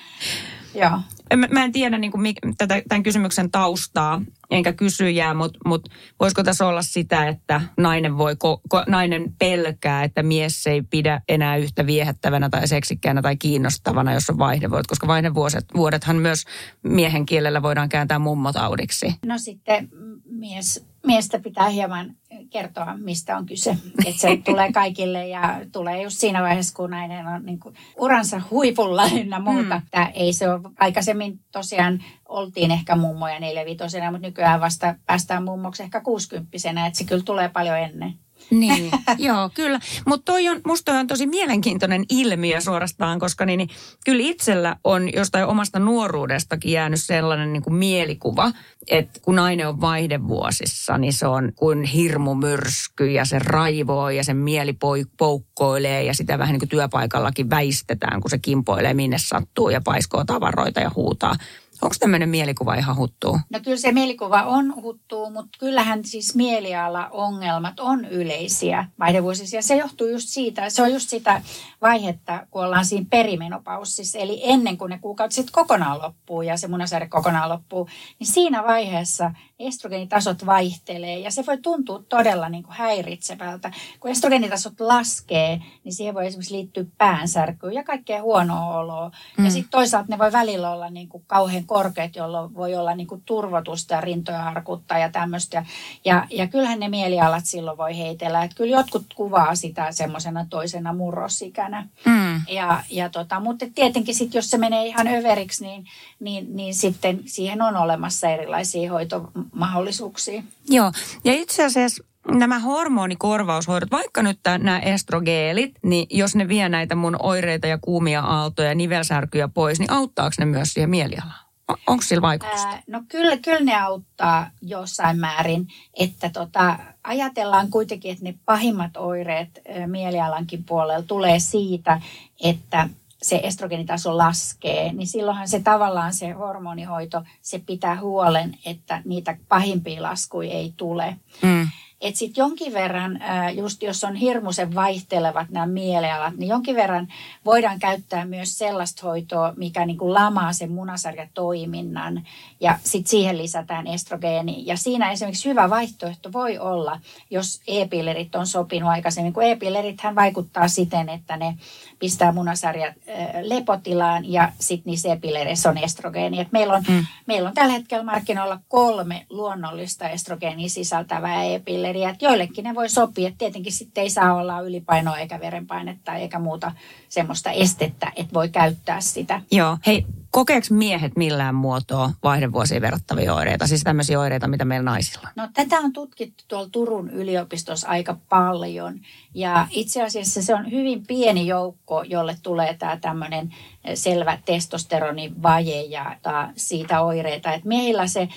Joo. 0.75 1.01
Mä, 1.37 1.49
mä 1.51 1.65
en 1.65 1.73
tiedä 1.73 1.99
niin 1.99 2.13
kuin, 2.13 2.35
tätä, 2.59 2.83
tämän 2.89 3.03
kysymyksen 3.03 3.51
taustaa, 3.51 4.23
enkä 4.51 4.73
kysyjää, 4.73 5.35
mutta 5.35 5.59
mut, 5.67 5.89
voisiko 6.21 6.43
tässä 6.43 6.67
olla 6.67 6.83
sitä, 6.83 7.29
että 7.29 7.61
nainen, 7.77 8.19
voi, 8.19 8.37
ko, 8.37 8.61
ko, 8.69 8.85
nainen 8.87 9.35
pelkää, 9.39 10.05
että 10.05 10.23
mies 10.23 10.67
ei 10.67 10.83
pidä 10.83 11.21
enää 11.29 11.57
yhtä 11.57 11.87
viehättävänä 11.87 12.49
tai 12.51 12.69
seksikkäänä 12.69 13.23
tai 13.23 13.37
kiinnostavana, 13.37 14.13
jos 14.13 14.31
on 14.31 14.39
vaihdevuodet, 14.39 14.87
koska 14.87 15.07
vaihdevuodethan 15.07 16.17
myös 16.17 16.45
miehen 16.83 17.27
kielellä 17.27 17.63
voidaan 17.63 17.89
kääntää 17.89 18.19
mummotaudiksi. 18.19 19.15
No 19.27 19.39
sitten 19.39 19.89
mies, 20.25 20.87
miestä 21.07 21.39
pitää 21.39 21.69
hieman 21.69 22.17
kertoa, 22.51 22.97
mistä 22.97 23.37
on 23.37 23.47
kyse. 23.47 23.77
Että 24.07 24.21
se 24.21 24.39
tulee 24.45 24.73
kaikille 24.73 25.29
ja 25.29 25.61
tulee 25.73 26.03
just 26.03 26.19
siinä 26.19 26.43
vaiheessa, 26.43 26.75
kun 26.77 26.91
nainen 26.91 27.27
on 27.27 27.47
niin 27.47 27.61
kuin 27.61 27.75
uransa 27.97 28.41
huipulla 28.51 29.07
ynnä 29.21 29.39
muuta. 29.39 29.75
Mm. 29.75 29.83
Että 29.85 30.11
ei 30.15 30.33
se 30.33 30.51
ole, 30.51 30.61
aikaisemmin 30.81 31.41
tosiaan 31.53 32.05
oltiin 32.29 32.71
ehkä 32.71 32.97
mummoja 32.97 33.41
neljävitosena, 33.41 34.11
mutta 34.11 34.27
nykyään 34.27 34.61
vasta 34.61 34.95
päästään 35.07 35.45
mummoksi 35.45 35.83
ehkä 35.83 36.01
kuusikymppisenä, 36.01 36.87
että 36.87 36.99
se 36.99 37.05
kyllä 37.05 37.23
tulee 37.25 37.49
paljon 37.49 37.79
ennen. 37.79 38.15
Niin, 38.51 38.91
joo, 39.19 39.51
kyllä. 39.55 39.81
Mutta 40.07 40.33
toi 40.33 40.49
on, 40.49 40.61
musta 40.67 40.93
on 40.93 41.07
tosi 41.07 41.27
mielenkiintoinen 41.27 42.05
ilmiö 42.11 42.61
suorastaan, 42.61 43.19
koska 43.19 43.47
niin, 43.47 43.59
niin, 43.59 43.69
kyllä 44.05 44.23
itsellä 44.23 44.77
on 44.85 45.13
jostain 45.13 45.47
omasta 45.47 45.79
nuoruudestakin 45.79 46.73
jäänyt 46.73 47.01
sellainen 47.03 47.53
niin 47.53 47.63
kuin 47.63 47.75
mielikuva, 47.75 48.53
että 48.91 49.21
kun 49.23 49.35
nainen 49.35 49.69
on 49.69 49.81
vaihdevuosissa, 49.81 50.99
niin 50.99 51.13
se 51.13 51.27
on 51.27 51.53
kuin 51.57 51.83
hirmumyrsky 51.83 53.11
ja 53.11 53.25
se 53.25 53.39
raivoo 53.39 54.11
ja 54.11 54.25
sen 54.25 54.37
mieli 54.37 54.77
poukkoilee 55.19 56.03
ja 56.03 56.15
sitä 56.15 56.39
vähän 56.39 56.53
niin 56.53 56.61
kuin 56.61 56.69
työpaikallakin 56.69 57.51
väistetään, 57.51 58.21
kun 58.21 58.31
se 58.31 58.39
kimpoilee 58.39 58.95
minne 58.95 59.19
sattuu 59.19 59.71
ja 59.71 59.81
paiskoo 59.81 60.25
tavaroita 60.25 60.81
ja 60.81 60.91
huutaa 60.97 61.35
Onko 61.83 61.95
tämmöinen 62.01 62.29
mielikuva 62.29 62.75
ihan 62.75 62.97
huttuu? 62.97 63.41
No 63.51 63.61
kyllä 63.65 63.77
se 63.77 63.93
mielikuva 63.93 64.43
on 64.43 64.83
huttuu, 64.83 65.31
mutta 65.31 65.59
kyllähän 65.59 66.05
siis 66.05 66.35
mieliala-ongelmat 66.35 67.81
on 67.81 68.05
yleisiä 68.05 68.87
vaihdevuosissa. 68.99 69.63
Se 69.63 69.77
johtuu 69.77 70.07
just 70.07 70.29
siitä, 70.29 70.71
se 70.71 70.83
on 70.83 70.93
just 70.93 71.09
sitä 71.09 71.43
vaihetta, 71.83 72.47
kun 72.51 72.65
ollaan 72.65 72.85
siinä 72.85 73.07
perimenopaussissa, 73.11 74.19
eli 74.19 74.41
ennen 74.43 74.79
kuin 74.79 74.91
ne 74.91 74.99
kuukaudet 74.99 75.51
kokonaan 75.53 76.03
loppuu 76.03 76.43
ja 76.43 76.57
se 76.57 76.69
munasarja 76.69 77.09
kokonaan 77.09 77.49
loppuu, 77.49 77.89
niin 78.19 78.27
siinä 78.27 78.65
vaiheessa 78.65 79.31
estrogeenitasot 79.59 80.47
vaihtelee 80.47 81.19
ja 81.19 81.31
se 81.31 81.47
voi 81.47 81.59
tuntua 81.59 82.03
todella 82.09 82.49
niin 82.49 82.63
kuin 82.63 82.77
häiritsevältä. 82.77 83.71
Kun 84.01 84.11
estrogeenitasot 84.11 84.81
laskee, 84.81 85.63
niin 85.85 85.93
siihen 85.93 86.15
voi 86.15 86.27
esimerkiksi 86.27 86.55
liittyä 86.55 86.85
päänsärkyä 86.99 87.73
ja 87.73 87.85
kaikkea 87.85 88.23
huonoa 88.23 88.79
oloa. 88.79 89.11
Mm. 89.39 89.45
Ja 89.45 89.51
sitten 89.51 89.71
toisaalta 89.71 90.09
ne 90.11 90.19
voi 90.19 90.33
välillä 90.33 90.71
olla 90.71 90.91
niin 90.91 91.09
kuin 91.09 91.25
kauhean 91.27 91.65
korkeat, 91.73 92.17
jolloin 92.17 92.55
voi 92.55 92.75
olla 92.75 92.95
niin 92.95 93.07
kuin 93.07 93.23
turvotusta 93.25 93.95
ja 93.95 94.01
rintoja 94.01 94.49
arkuttaa 94.49 94.99
ja 94.99 95.11
tämmöistä. 95.11 95.67
Ja, 96.05 96.27
ja 96.31 96.47
kyllähän 96.47 96.81
ne 96.81 96.89
mielialat 96.89 97.47
silloin 97.47 97.79
voi 97.79 97.99
heitellä. 97.99 98.45
Että 98.45 98.57
kyllä 98.57 98.77
jotkut 98.77 99.07
kuvaa 99.15 99.55
sitä 99.55 99.93
semmoisena 99.93 100.47
toisena 100.51 100.93
murrosikänä. 100.93 101.89
Mm. 102.05 102.41
Ja, 102.49 102.83
ja 102.91 103.09
tota, 103.09 103.41
mutta 103.41 103.67
tietenkin 103.75 104.15
sitten, 104.15 104.39
jos 104.39 104.51
se 104.51 104.59
menee 104.59 104.87
ihan 104.87 105.07
överiksi, 105.09 105.65
niin, 105.65 105.85
niin, 106.21 106.57
niin 106.57 106.75
sitten 106.75 107.21
siihen 107.25 107.63
on 107.63 107.77
olemassa 107.77 108.29
erilaisia 108.29 108.93
hoitomahdollisuuksia. 108.93 110.43
Joo, 110.69 110.93
ja 111.25 111.33
itse 111.33 111.65
asiassa 111.65 112.05
nämä 112.29 112.59
hormonikorvaushoidot, 112.59 113.91
vaikka 113.91 114.23
nyt 114.23 114.39
nämä 114.59 114.79
estrogeelit, 114.79 115.75
niin 115.83 116.07
jos 116.11 116.37
ne 116.37 116.49
vie 116.49 116.69
näitä 116.69 116.95
mun 116.95 117.17
oireita 117.19 117.67
ja 117.67 117.79
kuumia 117.79 118.21
aaltoja 118.21 118.69
ja 118.69 118.75
nivelsärkyjä 118.75 119.49
pois, 119.49 119.79
niin 119.79 119.93
auttaako 119.93 120.35
ne 120.39 120.45
myös 120.45 120.69
siihen 120.75 120.91
mielialaan? 120.91 121.52
Onko 121.87 122.03
sillä 122.03 122.23
vaikutusta? 122.23 122.69
Ää, 122.69 122.83
no 122.87 123.03
kyllä, 123.09 123.37
kyllä 123.37 123.61
ne 123.61 123.77
auttaa 123.81 124.51
jossain 124.63 125.19
määrin, 125.19 125.69
että 125.95 126.31
tota, 126.31 126.79
ajatellaan 127.05 127.71
kuitenkin, 127.71 128.13
että 128.13 128.25
ne 128.25 128.35
pahimmat 128.45 128.97
oireet 128.97 129.61
ää, 129.69 129.87
mielialankin 129.87 130.65
puolella 130.65 131.03
tulee 131.03 131.39
siitä, 131.39 132.01
että 132.45 132.89
se 133.23 133.41
estrogenitaso 133.43 134.19
laskee, 134.19 134.93
niin 134.93 135.07
silloinhan 135.07 135.49
se 135.49 135.61
tavallaan 135.61 136.15
se 136.15 136.31
hormonihoito, 136.31 137.23
se 137.43 137.59
pitää 137.59 138.01
huolen, 138.01 138.59
että 138.67 139.03
niitä 139.05 139.37
pahimpia 139.49 140.03
laskuja 140.03 140.51
ei 140.51 140.75
tule. 140.77 141.17
Mm. 141.43 141.69
Että 142.03 142.19
sitten 142.19 142.43
jonkin 142.43 142.73
verran, 142.73 143.21
just 143.55 143.83
jos 143.83 144.05
on 144.05 144.15
hirmuisen 144.15 144.75
vaihtelevat 144.75 145.51
nämä 145.51 145.67
mielialat, 145.67 146.37
niin 146.37 146.49
jonkin 146.49 146.77
verran 146.77 147.09
voidaan 147.45 147.79
käyttää 147.79 148.25
myös 148.25 148.59
sellaista 148.59 149.07
hoitoa, 149.07 149.53
mikä 149.57 149.87
niin 149.87 149.99
kuin 149.99 150.15
lamaa 150.15 150.53
sen 150.53 150.73
munasarjatoiminnan 150.73 152.27
ja 152.61 152.79
sitten 152.85 153.11
siihen 153.11 153.39
lisätään 153.39 153.87
estrogeeni. 153.87 154.67
Ja 154.67 154.77
siinä 154.77 155.11
esimerkiksi 155.11 155.49
hyvä 155.49 155.71
vaihtoehto 155.71 156.33
voi 156.33 156.59
olla, 156.59 157.01
jos 157.31 157.61
e-pillerit 157.67 158.35
on 158.35 158.47
sopinut 158.47 158.91
aikaisemmin, 158.91 159.33
kun 159.33 159.43
e-pillerithän 159.43 160.15
vaikuttaa 160.15 160.69
siten, 160.69 161.09
että 161.09 161.37
ne 161.37 161.57
pistää 161.99 162.33
munasarjat 162.33 162.95
lepotilaan 163.43 164.33
ja 164.33 164.53
sitten 164.59 164.91
niissä 164.91 165.13
e-pillereissä 165.13 165.71
on 165.71 165.79
estrogeeni. 165.79 166.41
Et 166.41 166.53
meillä, 166.53 166.75
on, 166.75 166.85
mm. 166.89 167.07
meillä 167.27 167.49
on 167.49 167.55
tällä 167.55 167.73
hetkellä 167.73 168.05
markkinoilla 168.05 168.61
kolme 168.69 169.27
luonnollista 169.31 170.09
estrogeenia 170.09 170.69
sisältävää 170.69 171.45
e 171.45 171.59
eriä. 171.93 172.11
Että 172.11 172.25
joillekin 172.25 172.65
ne 172.65 172.75
voi 172.75 172.89
sopia. 172.89 173.29
Että 173.29 173.39
tietenkin 173.39 173.73
sitten 173.73 174.03
ei 174.03 174.11
saa 174.11 174.35
olla 174.35 174.61
ylipainoa 174.61 175.19
eikä 175.19 175.41
verenpainetta 175.41 176.15
eikä 176.15 176.39
muuta 176.39 176.73
semmoista 177.09 177.51
estettä, 177.51 178.13
että 178.17 178.35
voi 178.35 178.49
käyttää 178.49 179.01
sitä. 179.01 179.41
Joo. 179.51 179.79
Hei, 179.87 180.07
kokeeko 180.31 180.67
miehet 180.71 181.17
millään 181.17 181.55
muotoa 181.55 182.11
vaihdevuosiin 182.23 182.83
verrattavia 182.83 183.35
oireita? 183.35 183.67
Siis 183.67 183.83
tämmöisiä 183.83 184.21
oireita, 184.21 184.49
mitä 184.49 184.65
meillä 184.65 184.91
naisilla 184.91 185.29
on? 185.29 185.33
No 185.37 185.49
tätä 185.55 185.77
on 185.77 185.93
tutkittu 185.93 186.45
tuolla 186.49 186.69
Turun 186.73 187.11
yliopistossa 187.11 187.89
aika 187.89 188.17
paljon. 188.29 189.01
Ja 189.35 189.67
itse 189.71 190.03
asiassa 190.03 190.43
se 190.43 190.55
on 190.55 190.71
hyvin 190.71 191.07
pieni 191.07 191.47
joukko, 191.47 192.03
jolle 192.03 192.37
tulee 192.43 192.75
tämä 192.75 192.97
tämmöinen 192.97 193.55
selvä 193.95 194.39
testosteronivaje 194.45 195.83
ja 195.83 196.17
siitä 196.57 197.01
oireita. 197.01 197.53
Et 197.53 197.65
miehillä 197.65 198.07
se 198.07 198.29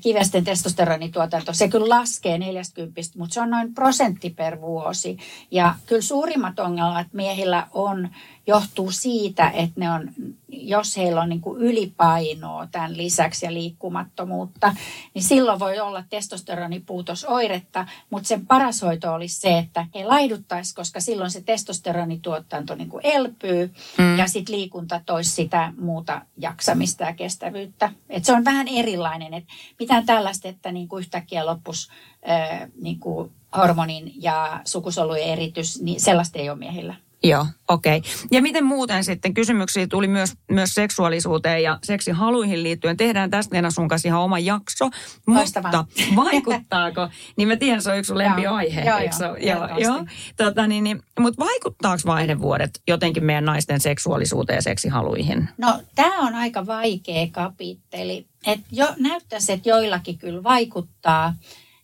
kivesten 0.00 0.44
testosteronituotanto, 0.44 1.52
se 1.52 1.68
kyllä 1.68 1.88
laskee 1.88 2.38
40, 2.38 3.00
mutta 3.18 3.34
se 3.34 3.40
on 3.40 3.50
noin 3.50 3.74
prosentti 3.74 4.30
per 4.30 4.60
vuosi. 4.60 5.16
Ja 5.50 5.74
kyllä 5.86 6.02
suurimmat 6.02 6.58
ongelmat 6.58 7.06
miehillä 7.12 7.66
on, 7.72 8.08
johtuu 8.46 8.90
siitä, 8.90 9.50
että 9.50 9.80
ne 9.80 9.90
on, 9.90 10.10
jos 10.48 10.96
heillä 10.96 11.20
on 11.20 11.28
niin 11.28 11.40
kuin 11.40 11.62
ylipainoa 11.62 12.66
tämän 12.72 12.96
lisäksi 12.96 13.46
ja 13.46 13.54
liikkumattomuutta, 13.54 14.74
niin 15.14 15.22
silloin 15.22 15.58
voi 15.58 15.80
olla 15.80 16.04
testosteronipuutosoiretta, 16.10 17.86
mutta 18.10 18.28
sen 18.28 18.46
paras 18.46 18.82
hoito 18.82 19.12
olisi 19.12 19.40
se, 19.40 19.58
että 19.58 19.86
he 19.94 20.04
laiduttaisi, 20.04 20.74
koska 20.74 21.00
silloin 21.00 21.30
se 21.30 21.40
testosteronituotanto 21.40 22.74
niin 22.74 22.88
kuin 22.88 23.06
elpyy 23.06 23.74
mm. 23.98 24.18
ja 24.18 24.28
sitten 24.28 24.54
liikunta 24.54 25.00
toisi 25.06 25.30
sitä 25.30 25.72
muuta 25.78 26.22
jaksamista 26.38 27.04
ja 27.04 27.14
kestävyyttä. 27.14 27.92
Et 28.08 28.24
se 28.24 28.32
on 28.32 28.44
vähän 28.44 28.68
erilainen, 28.68 29.34
että 29.34 29.52
mitään 29.78 30.06
tällaista, 30.06 30.48
että 30.48 30.72
niin 30.72 30.88
kuin 30.88 31.00
yhtäkkiä 31.00 31.46
loppus 31.46 31.90
äh, 32.30 32.68
niin 32.80 33.00
kuin 33.00 33.32
hormonin 33.56 34.12
ja 34.22 34.60
sukusolujen 34.64 35.28
eritys, 35.28 35.82
niin 35.82 36.00
sellaista 36.00 36.38
ei 36.38 36.50
ole 36.50 36.58
miehillä. 36.58 36.94
Joo, 37.22 37.46
okei. 37.68 37.98
Okay. 37.98 38.10
Ja 38.30 38.42
miten 38.42 38.64
muuten 38.64 39.04
sitten, 39.04 39.34
kysymyksiä 39.34 39.86
tuli 39.86 40.08
myös, 40.08 40.32
myös 40.50 40.74
seksuaalisuuteen 40.74 41.62
ja 41.62 41.78
seksihaluihin 41.84 42.62
liittyen. 42.62 42.96
Tehdään 42.96 43.30
tästä 43.30 43.54
Leena 43.54 43.70
sun 43.70 43.88
kanssa 43.88 44.08
ihan 44.08 44.20
oma 44.20 44.38
jakso. 44.38 44.90
Loistavaa. 45.26 45.72
Mutta 45.72 46.16
vaikuttaako, 46.16 47.08
niin 47.36 47.48
mä 47.48 47.56
tiedän, 47.56 47.82
se 47.82 47.90
on 47.90 47.98
yksi 47.98 48.06
sun 48.06 48.18
lempiaihe. 48.18 48.84
Joo, 48.84 48.98
joo, 48.98 49.36
joo, 49.36 49.78
joo. 49.78 50.04
Tota, 50.36 50.66
niin, 50.66 50.84
niin, 50.84 51.02
mutta 51.18 51.44
vaikuttaako 51.44 52.02
vaihdevuodet 52.06 52.82
jotenkin 52.88 53.24
meidän 53.24 53.44
naisten 53.44 53.80
seksuaalisuuteen 53.80 54.56
ja 54.56 54.62
seksihaluihin? 54.62 55.48
No 55.58 55.80
tämä 55.94 56.18
on 56.18 56.34
aika 56.34 56.66
vaikea 56.66 57.26
kapitteli. 57.32 58.26
Et 58.46 58.60
jo, 58.72 58.86
näyttäisi, 58.98 59.52
että 59.52 59.68
joillakin 59.68 60.18
kyllä 60.18 60.42
vaikuttaa. 60.42 61.34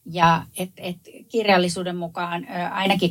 Ja 0.07 0.43
et, 0.59 0.71
et 0.77 0.97
kirjallisuuden 1.29 1.97
mukaan 1.97 2.47
ainakin 2.73 3.11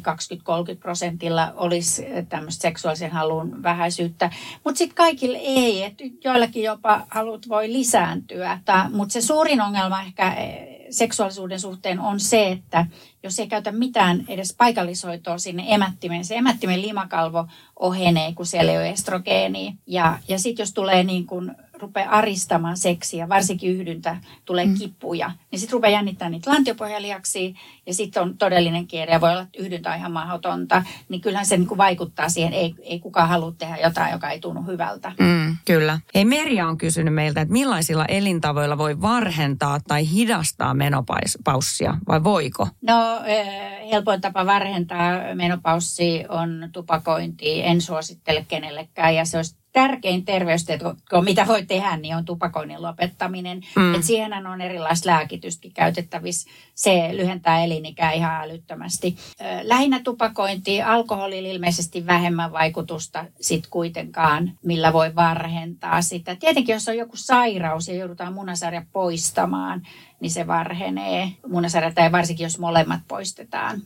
20-30 0.76 0.78
prosentilla 0.80 1.54
olisi 1.56 2.06
tämmöistä 2.30 2.62
seksuaalisen 2.62 3.12
halun 3.12 3.64
vähäisyyttä, 3.64 4.32
mutta 4.64 4.78
sitten 4.78 4.96
kaikille 4.96 5.38
ei, 5.38 5.84
että 5.84 6.04
joillakin 6.24 6.64
jopa 6.64 7.08
halut 7.10 7.50
voi 7.50 7.74
lisääntyä. 7.74 8.60
Mutta 8.92 9.14
se 9.14 9.22
suurin 9.22 9.62
ongelma 9.62 10.02
ehkä 10.02 10.36
seksuaalisuuden 10.90 11.60
suhteen 11.60 12.00
on 12.00 12.20
se, 12.20 12.52
että 12.52 12.86
jos 13.24 13.40
ei 13.40 13.48
käytä 13.48 13.72
mitään 13.72 14.26
edes 14.28 14.56
paikallishoitoa 14.58 15.38
sinne 15.38 15.64
emättimeen, 15.68 16.26
se 16.26 16.36
emättimen 16.36 16.82
limakalvo 16.82 17.48
ohenee, 17.80 18.34
kun 18.34 18.46
siellä 18.46 18.72
ei 18.72 18.78
ole 18.78 18.90
estrogeenia. 18.90 19.72
Ja, 19.88 20.20
ja 20.28 20.40
sitten 20.40 20.64
jos 20.64 20.74
tulee 20.74 21.04
niin 21.04 21.28
kuin 21.28 21.52
rupeaa 21.82 22.12
aristamaan 22.12 22.78
seksiä, 22.78 23.30
varsinkin 23.30 23.72
yhdyntä, 23.72 24.18
tulee 24.46 24.66
mm. 24.66 24.74
kipuja, 24.74 25.32
niin 25.52 25.60
sitten 25.60 25.74
rupeaa 25.74 25.92
jännittämään 25.92 26.32
niitä 26.32 26.52
lantiopohjaliaksia 26.52 27.54
ja 27.86 27.94
sitten 27.94 28.24
on 28.24 28.38
todellinen 28.38 28.88
kierre 28.88 29.14
ja 29.14 29.22
voi 29.22 29.32
olla 29.32 29.48
yhdyntä 29.60 29.96
ihan 29.96 30.12
mahdotonta, 30.12 30.84
niin 31.10 31.22
kyllähän 31.22 31.46
se 31.46 31.58
niin 31.58 31.78
vaikuttaa 31.78 32.30
siihen, 32.30 32.54
ei, 32.54 32.76
ei 32.84 33.00
kukaan 33.00 33.30
halua 33.30 33.54
tehdä 33.58 33.78
jotain, 33.78 34.12
joka 34.12 34.30
ei 34.30 34.40
tunnu 34.40 34.64
hyvältä. 34.64 35.12
Mm, 35.20 35.58
kyllä. 35.66 36.00
Hei 36.16 36.26
Merja 36.26 36.68
on 36.68 36.78
kysynyt 36.78 37.14
meiltä, 37.14 37.42
että 37.42 37.52
millaisilla 37.52 38.06
elintavoilla 38.06 38.78
voi 38.78 39.02
varhentaa 39.02 39.80
tai 39.88 40.10
hidastaa 40.10 40.74
menopaussia 40.74 41.98
vai 42.08 42.24
voiko? 42.24 42.68
No 42.82 43.22
helpoin 43.92 44.22
tapa 44.22 44.46
varhentaa 44.46 45.36
menopaussia 45.36 46.26
on 46.30 46.70
tupakointi. 46.72 47.64
En 47.64 47.82
suosittele 47.82 48.46
kenellekään 48.48 49.16
ja 49.16 49.26
se 49.26 49.38
olisi 49.38 49.61
tärkein 49.74 50.26
terveysteko, 50.26 50.96
mitä 51.24 51.48
voi 51.48 51.66
tehdä, 51.66 51.98
niin 51.98 52.16
on 52.16 52.26
tupakoinnin 52.26 52.82
lopettaminen. 52.82 53.62
Mm. 53.76 53.96
Et 53.96 54.04
siihen 54.04 54.48
on 54.48 54.62
erilaista 54.62 55.10
lääkitystäkin 55.10 55.74
käytettävissä. 55.74 56.50
Se 56.76 57.10
lyhentää 57.14 57.64
elinikää 57.64 58.12
ihan 58.12 58.44
älyttömästi. 58.44 59.16
Lähinnä 59.64 60.00
tupakointi, 60.04 60.82
alkoholilla 60.82 61.50
ilmeisesti 61.50 62.06
vähemmän 62.06 62.52
vaikutusta 62.52 63.26
sit 63.42 63.68
kuitenkaan, 63.70 64.52
millä 64.64 64.94
voi 64.94 65.16
varhentaa 65.16 66.02
sitä. 66.02 66.36
Tietenkin, 66.36 66.74
jos 66.74 66.88
on 66.88 66.98
joku 66.98 67.18
sairaus 67.18 67.88
ja 67.88 67.96
joudutaan 67.96 68.34
munasarja 68.34 68.86
poistamaan, 68.92 69.82
niin 70.20 70.32
se 70.32 70.48
varhenee. 70.48 71.32
Munasarja 71.48 71.92
tai 71.92 72.12
varsinkin, 72.12 72.44
jos 72.44 72.60
molemmat 72.60 73.02
poistetaan. 73.08 73.82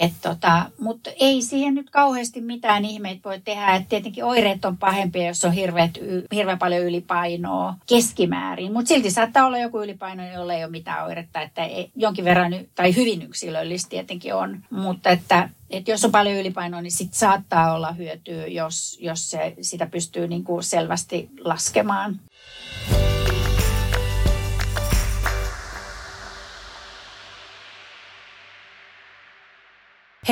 Et 0.00 0.12
tota, 0.22 0.70
Mutta 0.78 1.10
ei 1.20 1.42
siihen 1.42 1.74
nyt 1.74 1.90
kauheasti 1.90 2.40
mitään 2.40 2.84
ihmeitä 2.84 3.20
voi 3.24 3.40
tehdä. 3.40 3.74
Et 3.74 3.88
tietenkin 3.88 4.24
oireet 4.24 4.64
on 4.64 4.78
pahempia, 4.78 5.26
jos 5.26 5.44
on 5.44 5.52
hirveät, 5.52 5.90
hirveän 6.34 6.58
paljon 6.58 6.86
ylipainoa 6.86 7.74
keskimäärin. 7.86 8.72
Mutta 8.72 8.88
silti 8.88 9.10
saattaa 9.10 9.46
olla 9.46 9.58
joku 9.58 9.82
ylipaino, 9.82 10.32
jolla 10.32 10.54
ei 10.54 10.64
ole 10.64 10.70
mitään 10.70 11.06
oiretta. 11.06 11.40
Että 11.40 11.64
ei, 11.64 11.90
jonkin 11.96 12.24
verran, 12.24 12.52
tai 12.74 12.96
hyvin 12.96 13.22
yksilöllistä 13.22 13.90
tietenkin 13.90 14.34
on. 14.34 14.60
Mutta 14.70 15.10
että, 15.10 15.48
että 15.70 15.90
jos 15.90 16.04
on 16.04 16.12
paljon 16.12 16.36
ylipainoa, 16.36 16.82
niin 16.82 16.92
sit 16.92 17.14
saattaa 17.14 17.74
olla 17.74 17.92
hyötyä, 17.92 18.46
jos, 18.46 18.98
jos 19.00 19.30
se, 19.30 19.54
sitä 19.60 19.86
pystyy 19.86 20.28
niin 20.28 20.44
kuin 20.44 20.62
selvästi 20.62 21.30
laskemaan. 21.40 22.20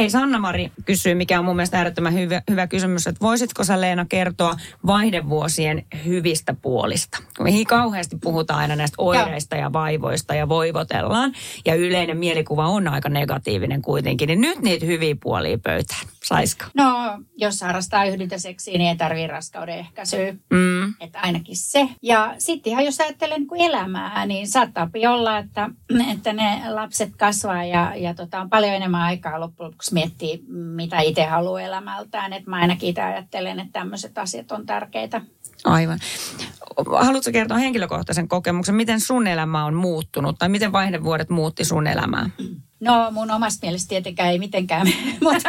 Hei, 0.01 0.11
Sanna-Mari 0.11 0.73
kysyy, 0.85 1.15
mikä 1.15 1.39
on 1.39 1.45
mun 1.45 1.57
mielestä 1.57 1.79
äärettömän 1.79 2.15
hyvä, 2.15 2.43
hyvä 2.51 2.67
kysymys, 2.67 3.07
että 3.07 3.21
voisitko 3.21 3.65
sä 3.65 3.81
Leena 3.81 4.07
kertoa 4.09 4.57
vaihdevuosien 4.87 5.87
hyvistä 6.05 6.55
puolista? 6.63 7.19
Me 7.41 7.51
kauheasti 7.69 8.17
puhutaan 8.21 8.61
aina 8.61 8.77
näistä 8.77 8.95
oireista 8.99 9.57
ja 9.57 9.73
vaivoista 9.73 10.35
ja 10.35 10.49
voivotellaan, 10.49 11.33
ja 11.65 11.75
yleinen 11.75 12.17
mielikuva 12.17 12.67
on 12.67 12.89
aika 12.89 13.09
negatiivinen 13.09 13.83
kuitenkin, 13.83 14.27
niin 14.27 14.41
nyt 14.41 14.59
niitä 14.59 14.87
hyviä 14.87 15.17
puolia 15.23 15.59
pöytään. 15.59 16.07
Saisko? 16.25 16.65
No, 16.75 17.19
jos 17.37 17.61
harrastaa 17.61 18.05
yhdyntäseksiä, 18.05 18.79
niin 18.79 18.89
ei 18.91 18.97
tarvii 18.97 19.27
raskauden 19.27 19.79
ehkäisyä. 19.79 20.33
Mm. 20.51 20.80
Että 21.01 21.21
ainakin 21.21 21.57
se. 21.57 21.89
Ja 22.03 22.35
sitten 22.39 22.71
ihan 22.71 22.85
jos 22.85 23.01
ajattelee 23.01 23.39
niin 23.39 23.49
kuin 23.49 23.61
elämää, 23.61 24.27
niin 24.27 24.49
saattaa 24.49 24.91
olla, 25.11 25.39
että, 25.39 25.71
että 26.13 26.33
ne 26.33 26.63
lapset 26.69 27.11
kasvaa 27.17 27.65
ja, 27.65 27.95
ja 27.97 28.15
tota, 28.15 28.41
on 28.41 28.51
paljon 28.51 28.75
enemmän 28.75 29.03
aikaa 29.03 29.41
loppujen 29.41 29.71
lopuksi 29.71 29.95
miettiä, 29.95 30.39
mitä 30.49 31.01
itse 31.01 31.25
haluaa 31.25 31.61
elämältään. 31.61 32.33
Että 32.33 32.51
mä 32.51 32.57
ainakin 32.57 32.89
itse 32.89 33.03
ajattelen, 33.03 33.61
että 33.61 33.73
tämmöiset 33.73 34.19
asiat 34.19 34.53
on 34.53 34.67
tärkeitä. 34.67 35.21
Aivan. 35.65 35.99
Haluatko 37.01 37.33
kertoa 37.33 37.59
henkilökohtaisen 37.59 38.29
kokemuksen, 38.29 38.75
miten 38.75 39.01
sun 39.01 39.27
elämä 39.27 39.65
on 39.65 39.75
muuttunut 39.75 40.37
tai 40.39 40.49
miten 40.49 40.73
vaihdevuodet 40.73 41.31
muutti 41.31 41.65
sun 41.65 41.87
elämää? 41.87 42.31
No 42.81 43.11
mun 43.11 43.31
omasta 43.31 43.67
mielestä 43.67 43.89
tietenkään 43.89 44.31
ei 44.31 44.39
mitenkään, 44.39 44.87
mutta, 45.25 45.49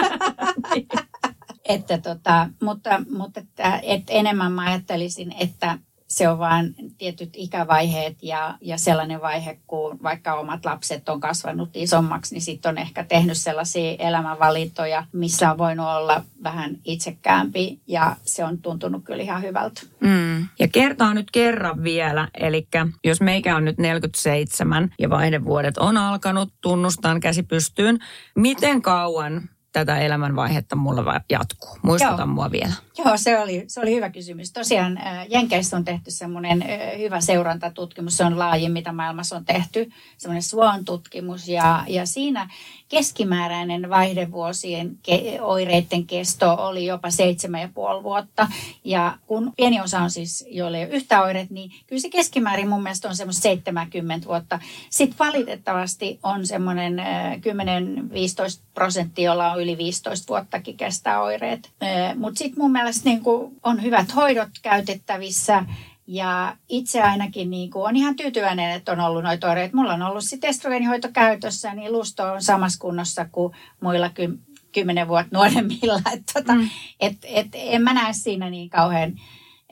että 1.74 1.98
tota, 1.98 2.50
mutta, 2.62 3.04
mutta 3.10 3.40
että, 3.40 3.80
että 3.84 4.14
enemmän 4.14 4.52
mä 4.52 4.62
ajattelisin, 4.62 5.36
että 5.40 5.78
se 6.12 6.30
on 6.30 6.40
vain 6.40 6.76
tietyt 6.98 7.30
ikävaiheet 7.34 8.18
ja, 8.22 8.58
ja 8.62 8.78
sellainen 8.78 9.22
vaihe, 9.22 9.60
kun 9.68 10.00
vaikka 10.04 10.34
omat 10.34 10.66
lapset 10.66 11.10
on 11.10 11.20
kasvanut 11.20 11.70
isommaksi, 11.74 12.36
niin 12.36 12.42
sitten 12.42 12.70
on 12.70 12.78
ehkä 12.78 13.04
tehnyt 13.04 13.38
sellaisia 13.38 13.96
elämänvalintoja, 14.00 15.04
missä 15.12 15.52
on 15.52 15.58
voinut 15.58 15.88
olla 15.88 16.24
vähän 16.44 16.78
itsekäämpi 16.86 17.80
ja 17.88 18.16
se 18.24 18.44
on 18.44 18.58
tuntunut 18.58 19.04
kyllä 19.04 19.24
ihan 19.24 19.42
hyvältä. 19.42 19.82
Mm. 20.00 20.48
Ja 20.60 20.68
kertaa 20.68 21.14
nyt 21.14 21.32
kerran 21.32 21.84
vielä, 21.84 22.28
eli 22.40 22.68
jos 23.04 23.22
meikä 23.22 23.56
on 23.56 23.66
nyt 23.66 23.78
47 23.78 24.94
ja 25.00 25.10
vaihdevuodet 25.10 25.78
on 25.78 25.98
alkanut, 25.98 26.54
tunnustan 26.62 27.20
käsi 27.20 27.44
pystyyn, 27.44 28.00
miten 28.36 28.82
kauan 28.82 29.50
tätä 29.72 30.00
elämänvaihetta 30.00 30.76
mulla 30.76 31.22
jatkuu? 31.30 31.78
Muistuta 31.82 32.16
Joo. 32.18 32.28
mua 32.28 32.52
vielä. 32.52 32.74
Joo, 32.98 33.18
se 33.18 33.40
oli, 33.40 33.64
se 33.68 33.80
oli 33.80 33.96
hyvä 33.96 34.10
kysymys. 34.10 34.52
Tosiaan 34.52 35.00
Jenkeissä 35.30 35.78
on 35.78 35.86
tehty 35.86 36.12
semmoinen 36.12 36.64
hyvä 36.98 37.22
seurantatutkimus, 37.22 38.18
se 38.18 38.26
on 38.26 38.40
laajin, 38.40 38.72
mitä 38.72 38.92
maailmassa 38.92 39.36
on 39.36 39.46
tehty, 39.46 39.92
semmoinen 40.18 40.44
Swan-tutkimus, 40.44 41.48
ja, 41.48 41.84
ja 41.88 42.06
siinä 42.06 42.50
keskimääräinen 42.92 43.90
vaihdevuosien 43.90 44.98
ke- 45.08 45.42
oireiden 45.42 46.08
kesto 46.08 46.54
oli 46.60 46.86
jopa 46.86 47.10
seitsemän 47.10 47.62
ja 47.62 47.70
puoli 47.74 48.04
vuotta. 48.04 48.48
Ja 48.84 49.18
kun 49.28 49.54
pieni 49.58 49.82
osa 49.82 50.00
on 50.00 50.12
siis, 50.12 50.46
joille 50.50 50.78
ei 50.78 50.86
ole 50.86 50.94
yhtä 50.94 51.22
oireet, 51.22 51.50
niin 51.50 51.72
kyllä 51.88 52.02
se 52.02 52.10
keskimäärin 52.10 52.70
mun 52.70 52.84
mielestä 52.84 53.10
on 53.10 53.16
semmoista 53.16 53.42
70 53.42 54.28
vuotta. 54.28 54.60
Sitten 54.90 55.20
valitettavasti 55.20 56.20
on 56.24 56.48
semmoinen 56.48 57.02
10-15 58.60 58.62
prosenttia, 58.74 59.32
jolla 59.32 59.52
on 59.52 59.62
yli 59.62 59.78
15 59.78 60.28
vuottakin 60.28 60.78
kestää 60.78 61.22
oireet. 61.22 61.72
Mutta 62.16 62.38
sitten 62.38 62.64
mun 62.64 62.72
mielestä 62.72 63.10
niin 63.10 63.22
on 63.64 63.84
hyvät 63.84 64.16
hoidot 64.16 64.50
käytettävissä 64.62 65.66
ja 66.13 66.58
itse 66.69 67.02
ainakin 67.02 67.50
niin 67.50 67.71
kuin 67.71 67.86
on 67.86 67.95
ihan 67.95 68.15
tyytyväinen, 68.15 68.71
että 68.71 68.91
on 68.91 69.00
ollut 69.00 69.24
noita 69.24 69.50
oireita. 69.50 69.78
Mulla 69.78 69.93
on 69.93 70.02
ollut 70.02 70.24
sitten 70.24 70.50
estrogeenihoito 70.50 71.10
käytössä, 71.13 71.74
niin 71.74 71.91
lusto 71.91 72.24
on 72.34 72.41
samassa 72.41 72.80
kunnossa 72.80 73.26
kuin 73.32 73.54
muilla 73.82 74.10
ky- 74.10 74.39
kymmenen 74.71 75.08
vuotta 75.08 75.30
nuoremmilla. 75.38 76.02
Että 76.13 76.34
tota, 76.34 76.54
mm. 76.56 76.69
et, 77.00 77.17
et, 77.24 77.47
en 77.54 77.82
mä 77.82 77.93
näe 77.93 78.13
siinä 78.13 78.50
niin 78.50 78.69
kauhean 78.69 79.13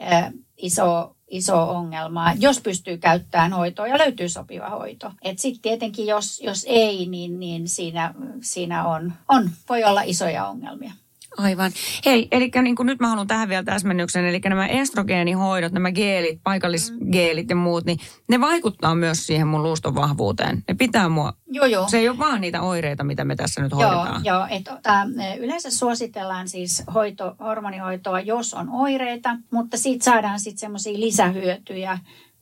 äh, 0.01 0.33
iso, 0.57 1.15
iso 1.27 1.69
ongelmaa, 1.69 2.33
jos 2.39 2.61
pystyy 2.61 2.97
käyttämään 2.97 3.53
hoitoa 3.53 3.87
ja 3.87 3.97
löytyy 3.97 4.29
sopiva 4.29 4.69
hoito. 4.69 5.11
Sitten 5.35 5.61
tietenkin, 5.61 6.07
jos, 6.07 6.41
jos 6.41 6.65
ei, 6.69 7.05
niin, 7.05 7.39
niin 7.39 7.67
siinä, 7.67 8.13
siinä 8.41 8.87
on, 8.87 9.13
on, 9.27 9.49
voi 9.69 9.83
olla 9.83 10.01
isoja 10.01 10.47
ongelmia. 10.47 10.91
Aivan. 11.37 11.71
Hei, 12.05 12.27
eli 12.31 12.51
niin 12.61 12.75
kuin 12.75 12.85
nyt 12.85 12.99
mä 12.99 13.07
haluan 13.07 13.27
tähän 13.27 13.49
vielä 13.49 13.63
täsmennyksen, 13.63 14.25
eli 14.25 14.39
nämä 14.39 14.67
estrogeenihoidot, 14.67 15.71
nämä 15.71 15.91
geelit, 15.91 16.39
paikallisgeelit 16.43 17.49
ja 17.49 17.55
muut, 17.55 17.85
niin 17.85 17.97
ne 18.27 18.41
vaikuttaa 18.41 18.95
myös 18.95 19.27
siihen 19.27 19.47
mun 19.47 19.63
luuston 19.63 19.95
vahvuuteen. 19.95 20.63
Ne 20.67 20.73
pitää 20.73 21.09
mua, 21.09 21.33
joo, 21.47 21.65
joo. 21.65 21.87
se 21.87 21.97
ei 21.97 22.09
ole 22.09 22.17
vaan 22.17 22.41
niitä 22.41 22.61
oireita, 22.61 23.03
mitä 23.03 23.25
me 23.25 23.35
tässä 23.35 23.61
nyt 23.61 23.71
joo, 23.71 23.81
hoidetaan. 23.81 24.25
Joo, 24.25 24.47
et, 24.49 24.67
ota, 24.67 25.07
yleensä 25.39 25.71
suositellaan 25.71 26.49
siis 26.49 26.83
hoito, 26.93 27.35
hormonihoitoa, 27.39 28.19
jos 28.19 28.53
on 28.53 28.69
oireita, 28.69 29.37
mutta 29.51 29.77
siitä 29.77 30.05
saadaan 30.05 30.39
sitten 30.39 30.59
semmoisia 30.59 30.99
lisähyötyjä, 30.99 31.99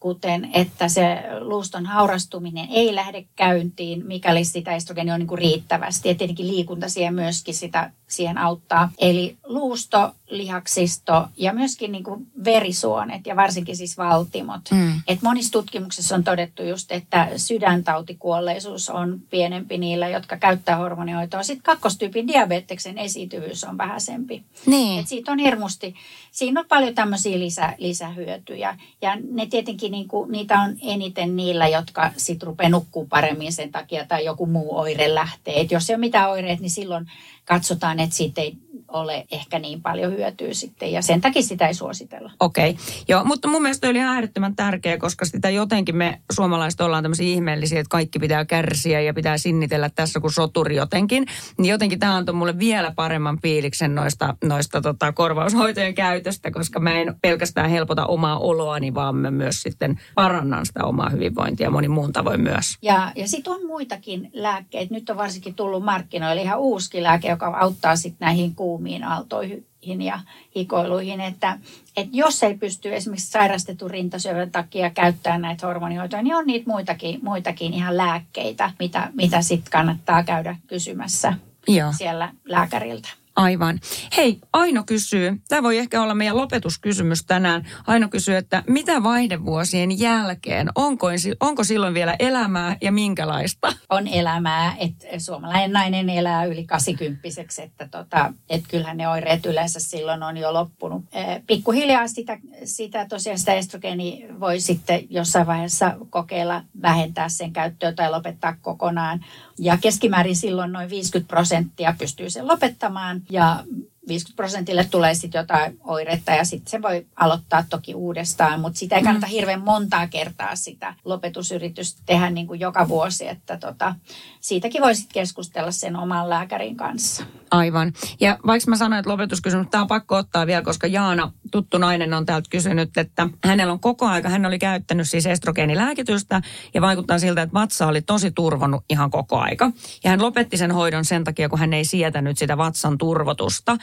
kuten 0.08 0.50
että 0.54 0.88
se 0.88 1.24
luuston 1.40 1.86
haurastuminen 1.86 2.68
ei 2.70 2.96
lähde 2.96 3.26
käyntiin, 3.36 4.06
mikäli 4.06 4.46
sitä 4.46 4.76
estrogeenia 4.76 5.14
on 5.14 5.20
niin 5.20 5.28
kuin 5.28 5.40
riittävästi. 5.40 6.10
Ja 6.10 6.16
tietenkin 6.16 6.48
liikunta 6.48 6.90
siihen 6.90 7.14
myöskin 7.14 7.54
sitä, 7.54 7.92
siihen 8.08 8.38
auttaa. 8.38 8.92
Eli 9.00 9.38
luusto, 9.46 10.12
lihaksisto 10.30 11.28
ja 11.38 11.54
myöskin 11.54 11.92
niin 11.92 12.04
kuin 12.04 12.28
verisuonet 12.44 13.28
ja 13.28 13.36
varsinkin 13.36 13.78
siis 13.78 13.98
valtimot. 13.98 14.62
Mm. 14.72 15.02
Et 15.08 15.22
monissa 15.22 15.52
tutkimuksissa 15.52 16.16
on 16.16 16.24
todettu 16.24 16.64
just, 16.64 16.92
että 16.92 17.30
sydäntautikuolleisuus 17.36 18.90
on 18.90 19.22
pienempi 19.30 19.78
niillä, 19.78 20.08
jotka 20.08 20.38
käyttää 20.38 20.76
hormonioitoa. 20.76 21.44
Sitten 21.44 21.64
kakkostyypin 21.64 22.28
diabeteksen 22.28 22.98
esiintyvyys 22.98 23.64
on 23.64 23.78
vähäisempi. 23.78 24.44
Niin. 24.66 25.00
Et 25.00 25.08
siitä 25.08 25.32
on 25.32 25.40
hirmusti, 25.40 25.96
siinä 26.32 26.60
on 26.60 26.66
paljon 26.70 26.96
tämmöisiä 26.96 27.40
lisä, 27.40 27.74
lisähyötyjä. 27.78 28.78
Ja 29.02 29.18
ne 29.32 29.46
tietenkin 29.46 29.92
niin 29.92 30.08
kuin, 30.08 30.32
niitä 30.32 30.60
on 30.60 30.76
eniten 30.82 31.36
niillä, 31.36 31.68
jotka 31.68 32.12
sitten 32.18 32.48
rupeaa 32.48 32.70
nukkuu 32.70 33.06
paremmin 33.06 33.54
sen 33.54 33.72
takia 33.72 34.06
tai 34.06 34.26
joku 34.26 34.46
muu 34.46 34.78
oire 34.78 35.16
lähtee. 35.16 35.62
Et 35.62 35.72
jos 35.72 35.90
ei 35.90 35.94
ole 35.94 36.00
mitään 36.00 36.30
oireet, 36.30 36.60
niin 36.60 36.70
silloin 36.70 37.06
katsotaan, 37.46 38.00
että 38.00 38.16
siitä 38.16 38.42
ei 38.42 38.58
ole 38.88 39.26
ehkä 39.32 39.60
niin 39.60 39.82
paljon 39.82 40.14
hyötyä 40.14 40.54
sitten 40.54 40.92
ja 40.92 41.02
sen 41.02 41.22
takia 41.22 41.42
sitä 41.42 41.68
ei 41.68 41.74
suositella. 41.74 42.32
Okei, 42.40 42.70
okay. 42.70 42.84
joo, 43.08 43.24
mutta 43.24 43.48
mun 43.48 43.62
mielestä 43.62 43.90
oli 43.90 44.00
äärettömän 44.00 44.56
tärkeä, 44.56 44.98
koska 44.98 45.26
sitä 45.26 45.50
jotenkin 45.50 45.96
me 45.96 46.22
suomalaiset 46.32 46.82
ollaan 46.82 47.04
tämmöisiä 47.04 47.28
ihmeellisiä, 47.28 47.80
että 47.80 47.90
kaikki 47.90 48.20
pitää 48.20 48.46
kärsiä 48.46 49.02
ja 49.02 49.14
pitää 49.14 49.38
sinnitellä 49.38 49.90
tässä 49.90 50.20
kuin 50.20 50.34
soturi 50.34 50.76
jotenkin. 50.76 51.26
Niin 51.58 51.72
jotenkin 51.72 52.00
tämä 52.00 52.16
antoi 52.16 52.36
mulle 52.36 52.60
vielä 52.60 52.92
paremman 52.96 53.40
piiliksen 53.42 53.96
noista, 53.96 54.36
noista 54.44 54.82
tota 54.82 55.12
korvaushoitojen 55.12 55.96
käytöstä, 55.96 56.52
koska 56.52 56.80
mä 56.80 56.94
en 56.94 57.16
pelkästään 57.22 57.70
helpota 57.70 58.06
omaa 58.06 58.40
oloani, 58.40 58.94
vaan 58.94 59.16
mä 59.16 59.32
myös 59.32 59.62
sitten 59.62 60.00
parannan 60.16 60.66
sitä 60.66 60.84
omaa 60.84 61.10
hyvinvointia 61.10 61.72
moni 61.72 61.88
muun 61.88 62.14
tavoin 62.14 62.42
myös. 62.42 62.78
Ja, 62.82 63.12
ja 63.16 63.28
sitten 63.28 63.54
on 63.54 63.66
muitakin 63.68 64.30
lääkkeitä. 64.34 64.94
Nyt 64.94 65.10
on 65.10 65.18
varsinkin 65.18 65.56
tullut 65.56 65.84
markkinoille 65.84 66.42
ihan 66.42 66.60
uusi 66.60 67.04
lääke, 67.04 67.28
joka 67.28 67.58
auttaa 67.60 67.96
sitten 67.96 68.26
näihin 68.26 68.56
kuumiin 68.78 69.04
aaltoihin 69.04 70.02
ja 70.02 70.20
hikoiluihin, 70.56 71.22
että, 71.22 71.58
että 71.98 72.18
jos 72.18 72.44
ei 72.44 72.58
pysty 72.58 72.96
esimerkiksi 72.96 73.32
sairastetun 73.32 73.92
rintasyövän 73.92 74.52
takia 74.52 74.90
käyttämään 74.90 75.42
näitä 75.42 75.68
hormonihoitoja, 75.68 76.22
niin 76.22 76.36
on 76.36 76.48
niitä 76.48 76.70
muitakin, 76.70 77.20
muitakin 77.24 77.74
ihan 77.74 77.98
lääkkeitä, 77.98 78.72
mitä, 78.80 79.12
mitä 79.14 79.42
sitten 79.42 79.72
kannattaa 79.72 80.24
käydä 80.24 80.56
kysymässä 80.68 81.34
Joo. 81.68 81.94
siellä 81.98 82.32
lääkäriltä. 82.46 83.10
Aivan. 83.38 83.80
Hei, 84.18 84.40
Aino 84.54 84.84
kysyy, 84.84 85.42
tämä 85.48 85.64
voi 85.64 85.78
ehkä 85.78 86.02
olla 86.02 86.16
meidän 86.16 86.38
lopetuskysymys 86.38 87.26
tänään. 87.26 87.68
Aino 87.88 88.10
kysyy, 88.10 88.36
että 88.36 88.64
mitä 88.68 89.04
vaihdevuosien 89.04 90.00
jälkeen, 90.00 90.70
onko, 90.76 91.08
onko 91.40 91.64
silloin 91.64 91.94
vielä 91.94 92.16
elämää 92.20 92.78
ja 92.82 92.92
minkälaista? 92.92 93.74
On 93.90 94.08
elämää, 94.08 94.76
että 94.80 95.08
suomalainen 95.18 95.72
nainen 95.72 96.10
elää 96.10 96.46
yli 96.46 96.66
80 96.66 97.28
että 97.64 97.88
tota, 97.92 98.34
et 98.50 98.64
kyllähän 98.68 98.98
ne 98.98 99.10
oireet 99.10 99.46
yleensä 99.46 99.80
silloin 99.80 100.24
on 100.24 100.38
jo 100.38 100.54
loppunut. 100.54 101.04
Pikkuhiljaa 101.48 102.08
sitä, 102.08 102.40
sitä 102.64 103.06
tosiaan 103.06 103.40
sitä 103.40 103.54
estrogeeni 103.54 104.26
voi 104.40 104.60
sitten 104.60 105.08
jossain 105.10 105.48
vaiheessa 105.48 105.96
kokeilla 106.10 106.64
vähentää 106.82 107.30
sen 107.30 107.54
käyttöä 107.54 107.94
tai 107.94 108.12
lopettaa 108.12 108.56
kokonaan. 108.62 109.26
Ja 109.60 109.78
keskimäärin 109.82 110.36
silloin 110.36 110.72
noin 110.72 110.90
50 110.90 111.28
prosenttia 111.28 111.96
pystyy 112.00 112.30
sen 112.30 112.48
lopettamaan 112.48 113.22
ja 113.30 113.64
50 114.08 114.36
prosentille 114.36 114.88
tulee 114.92 115.14
sitten 115.14 115.40
jotain 115.40 115.80
oiretta 115.84 116.32
ja 116.32 116.46
sitten 116.46 116.72
se 116.72 116.82
voi 116.82 117.06
aloittaa 117.16 117.64
toki 117.70 117.96
uudestaan, 117.96 118.60
mutta 118.60 118.80
sitä 118.80 118.96
ei 118.96 119.04
kannata 119.04 119.28
mm. 119.28 119.32
hirveän 119.32 119.62
montaa 119.62 120.08
kertaa 120.08 120.56
sitä 120.56 120.94
lopetusyritystä 121.06 122.02
tehdä 122.06 122.30
niin 122.30 122.48
kuin 122.48 122.60
joka 122.60 122.88
vuosi, 122.88 123.28
että 123.28 123.58
tota, 123.58 123.96
siitäkin 124.40 124.82
voi 124.82 124.96
sitten 124.96 125.14
keskustella 125.14 125.72
sen 125.72 125.96
oman 125.96 126.30
lääkärin 126.30 126.78
kanssa. 126.78 127.24
Aivan. 127.52 127.94
Ja 128.20 128.40
vaikka 128.48 128.70
mä 128.70 128.78
sanoin, 128.78 129.00
että 129.00 129.12
lopetuskysymys, 129.12 129.68
tämä 129.72 129.82
on 129.82 129.88
pakko 129.88 130.16
ottaa 130.16 130.48
vielä, 130.48 130.62
koska 130.62 130.88
Jaana, 130.88 131.32
tuttu 131.52 131.78
nainen, 131.78 132.14
on 132.14 132.26
täältä 132.26 132.50
kysynyt, 132.50 132.98
että 132.98 133.30
hänellä 133.44 133.74
on 133.74 133.80
koko 133.80 134.06
aika, 134.06 134.30
hän 134.30 134.46
oli 134.46 134.60
käyttänyt 134.60 135.10
siis 135.10 135.26
estrogeenilääkitystä 135.26 136.42
ja 136.74 136.82
vaikuttaa 136.82 137.20
siltä, 137.20 137.42
että 137.42 137.54
vatsa 137.54 137.88
oli 137.88 138.02
tosi 138.02 138.32
turvonnut 138.32 138.84
ihan 138.90 139.12
koko 139.12 139.38
aika. 139.38 139.72
Ja 140.04 140.10
hän 140.10 140.22
lopetti 140.22 140.58
sen 140.58 140.72
hoidon 140.72 141.06
sen 141.06 141.24
takia, 141.24 141.50
kun 141.50 141.60
hän 141.60 141.74
ei 141.74 141.86
sietänyt 141.86 142.38
sitä 142.38 142.58
vatsan 142.58 142.98
turvotusta. 142.98 143.78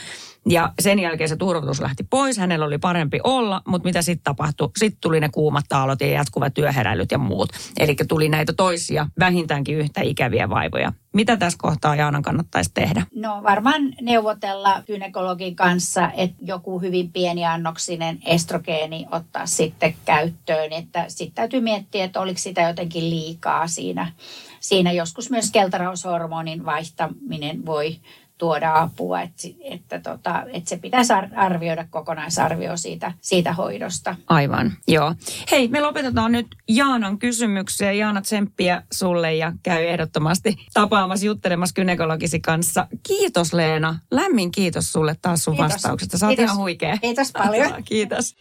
Ja 0.49 0.73
sen 0.81 0.99
jälkeen 0.99 1.29
se 1.29 1.37
turvotus 1.37 1.81
lähti 1.81 2.05
pois, 2.11 2.39
hänellä 2.39 2.67
oli 2.67 2.79
parempi 2.79 3.21
olla, 3.25 3.63
mutta 3.67 3.89
mitä 3.89 4.03
sitten 4.03 4.25
tapahtui? 4.25 4.71
Sitten 4.79 5.01
tuli 5.01 5.21
ne 5.21 5.29
kuumat 5.29 5.65
taalot 5.69 6.01
ja 6.01 6.07
jatkuva 6.07 6.51
työheräilyt 6.51 7.11
ja 7.11 7.19
muut. 7.19 7.49
Eli 7.79 7.97
tuli 8.09 8.29
näitä 8.29 8.53
toisia, 8.53 9.07
vähintäänkin 9.21 9.79
yhtä 9.79 10.01
ikäviä 10.01 10.49
vaivoja. 10.49 10.93
Mitä 11.15 11.37
tässä 11.37 11.59
kohtaa 11.63 11.97
Jaanan 11.97 12.23
kannattaisi 12.23 12.71
tehdä? 12.75 13.07
No 13.15 13.43
varmaan 13.43 13.83
neuvotella 14.01 14.83
gynekologin 14.87 15.57
kanssa, 15.57 16.11
että 16.17 16.37
joku 16.43 16.81
hyvin 16.81 17.13
pieni 17.13 17.45
annoksinen 17.45 18.19
estrogeeni 18.27 19.07
ottaa 19.11 19.47
sitten 19.47 19.95
käyttöön. 20.05 20.73
Että 20.73 21.05
sitten 21.09 21.35
täytyy 21.35 21.61
miettiä, 21.61 22.05
että 22.05 22.21
oliko 22.21 22.39
sitä 22.39 22.63
jotenkin 22.63 23.11
liikaa 23.11 23.67
siinä. 23.67 24.13
Siinä 24.61 24.93
joskus 24.93 25.31
myös 25.31 25.51
keltaraushormonin 25.51 26.65
vaihtaminen 26.65 27.67
voi 27.67 27.97
tuoda 28.39 28.81
apua, 28.81 29.21
että, 29.21 29.49
että, 29.65 30.01
tota, 30.01 30.43
että 30.53 30.69
se 30.69 30.77
pitäisi 30.77 31.13
arvioida 31.37 31.87
kokonaisarvio 31.91 32.77
siitä, 32.77 33.13
siitä 33.21 33.53
hoidosta. 33.53 34.17
Aivan, 34.27 34.73
joo. 34.89 35.15
Hei, 35.51 35.69
me 35.69 35.81
lopetetaan 35.81 36.33
nyt 36.33 36.47
Jaanan 36.69 37.19
kysymyksiä. 37.19 37.93
Jaana 37.93 38.23
tsemppiä 38.23 38.83
sulle 38.93 39.35
ja 39.35 39.53
käy 39.63 39.85
ehdottomasti 39.85 40.57
tapaamassa 40.75 41.27
juttelemassa 41.27 41.75
gynekologisi 41.75 42.41
kanssa. 42.41 42.87
Kiitos 43.03 43.53
Leena, 43.53 43.99
lämmin 44.11 44.51
kiitos 44.51 44.93
sulle 44.93 45.17
taas 45.23 45.45
sun 45.45 45.57
kiitos. 45.57 45.73
vastauksesta. 45.73 46.19
Sä 46.19 46.27
oot 46.27 46.37
kiitos. 46.37 46.53
ihan 46.53 46.63
huikea. 46.63 46.99
Kiitos 46.99 47.33
paljon. 47.33 47.73
kiitos. 47.85 48.35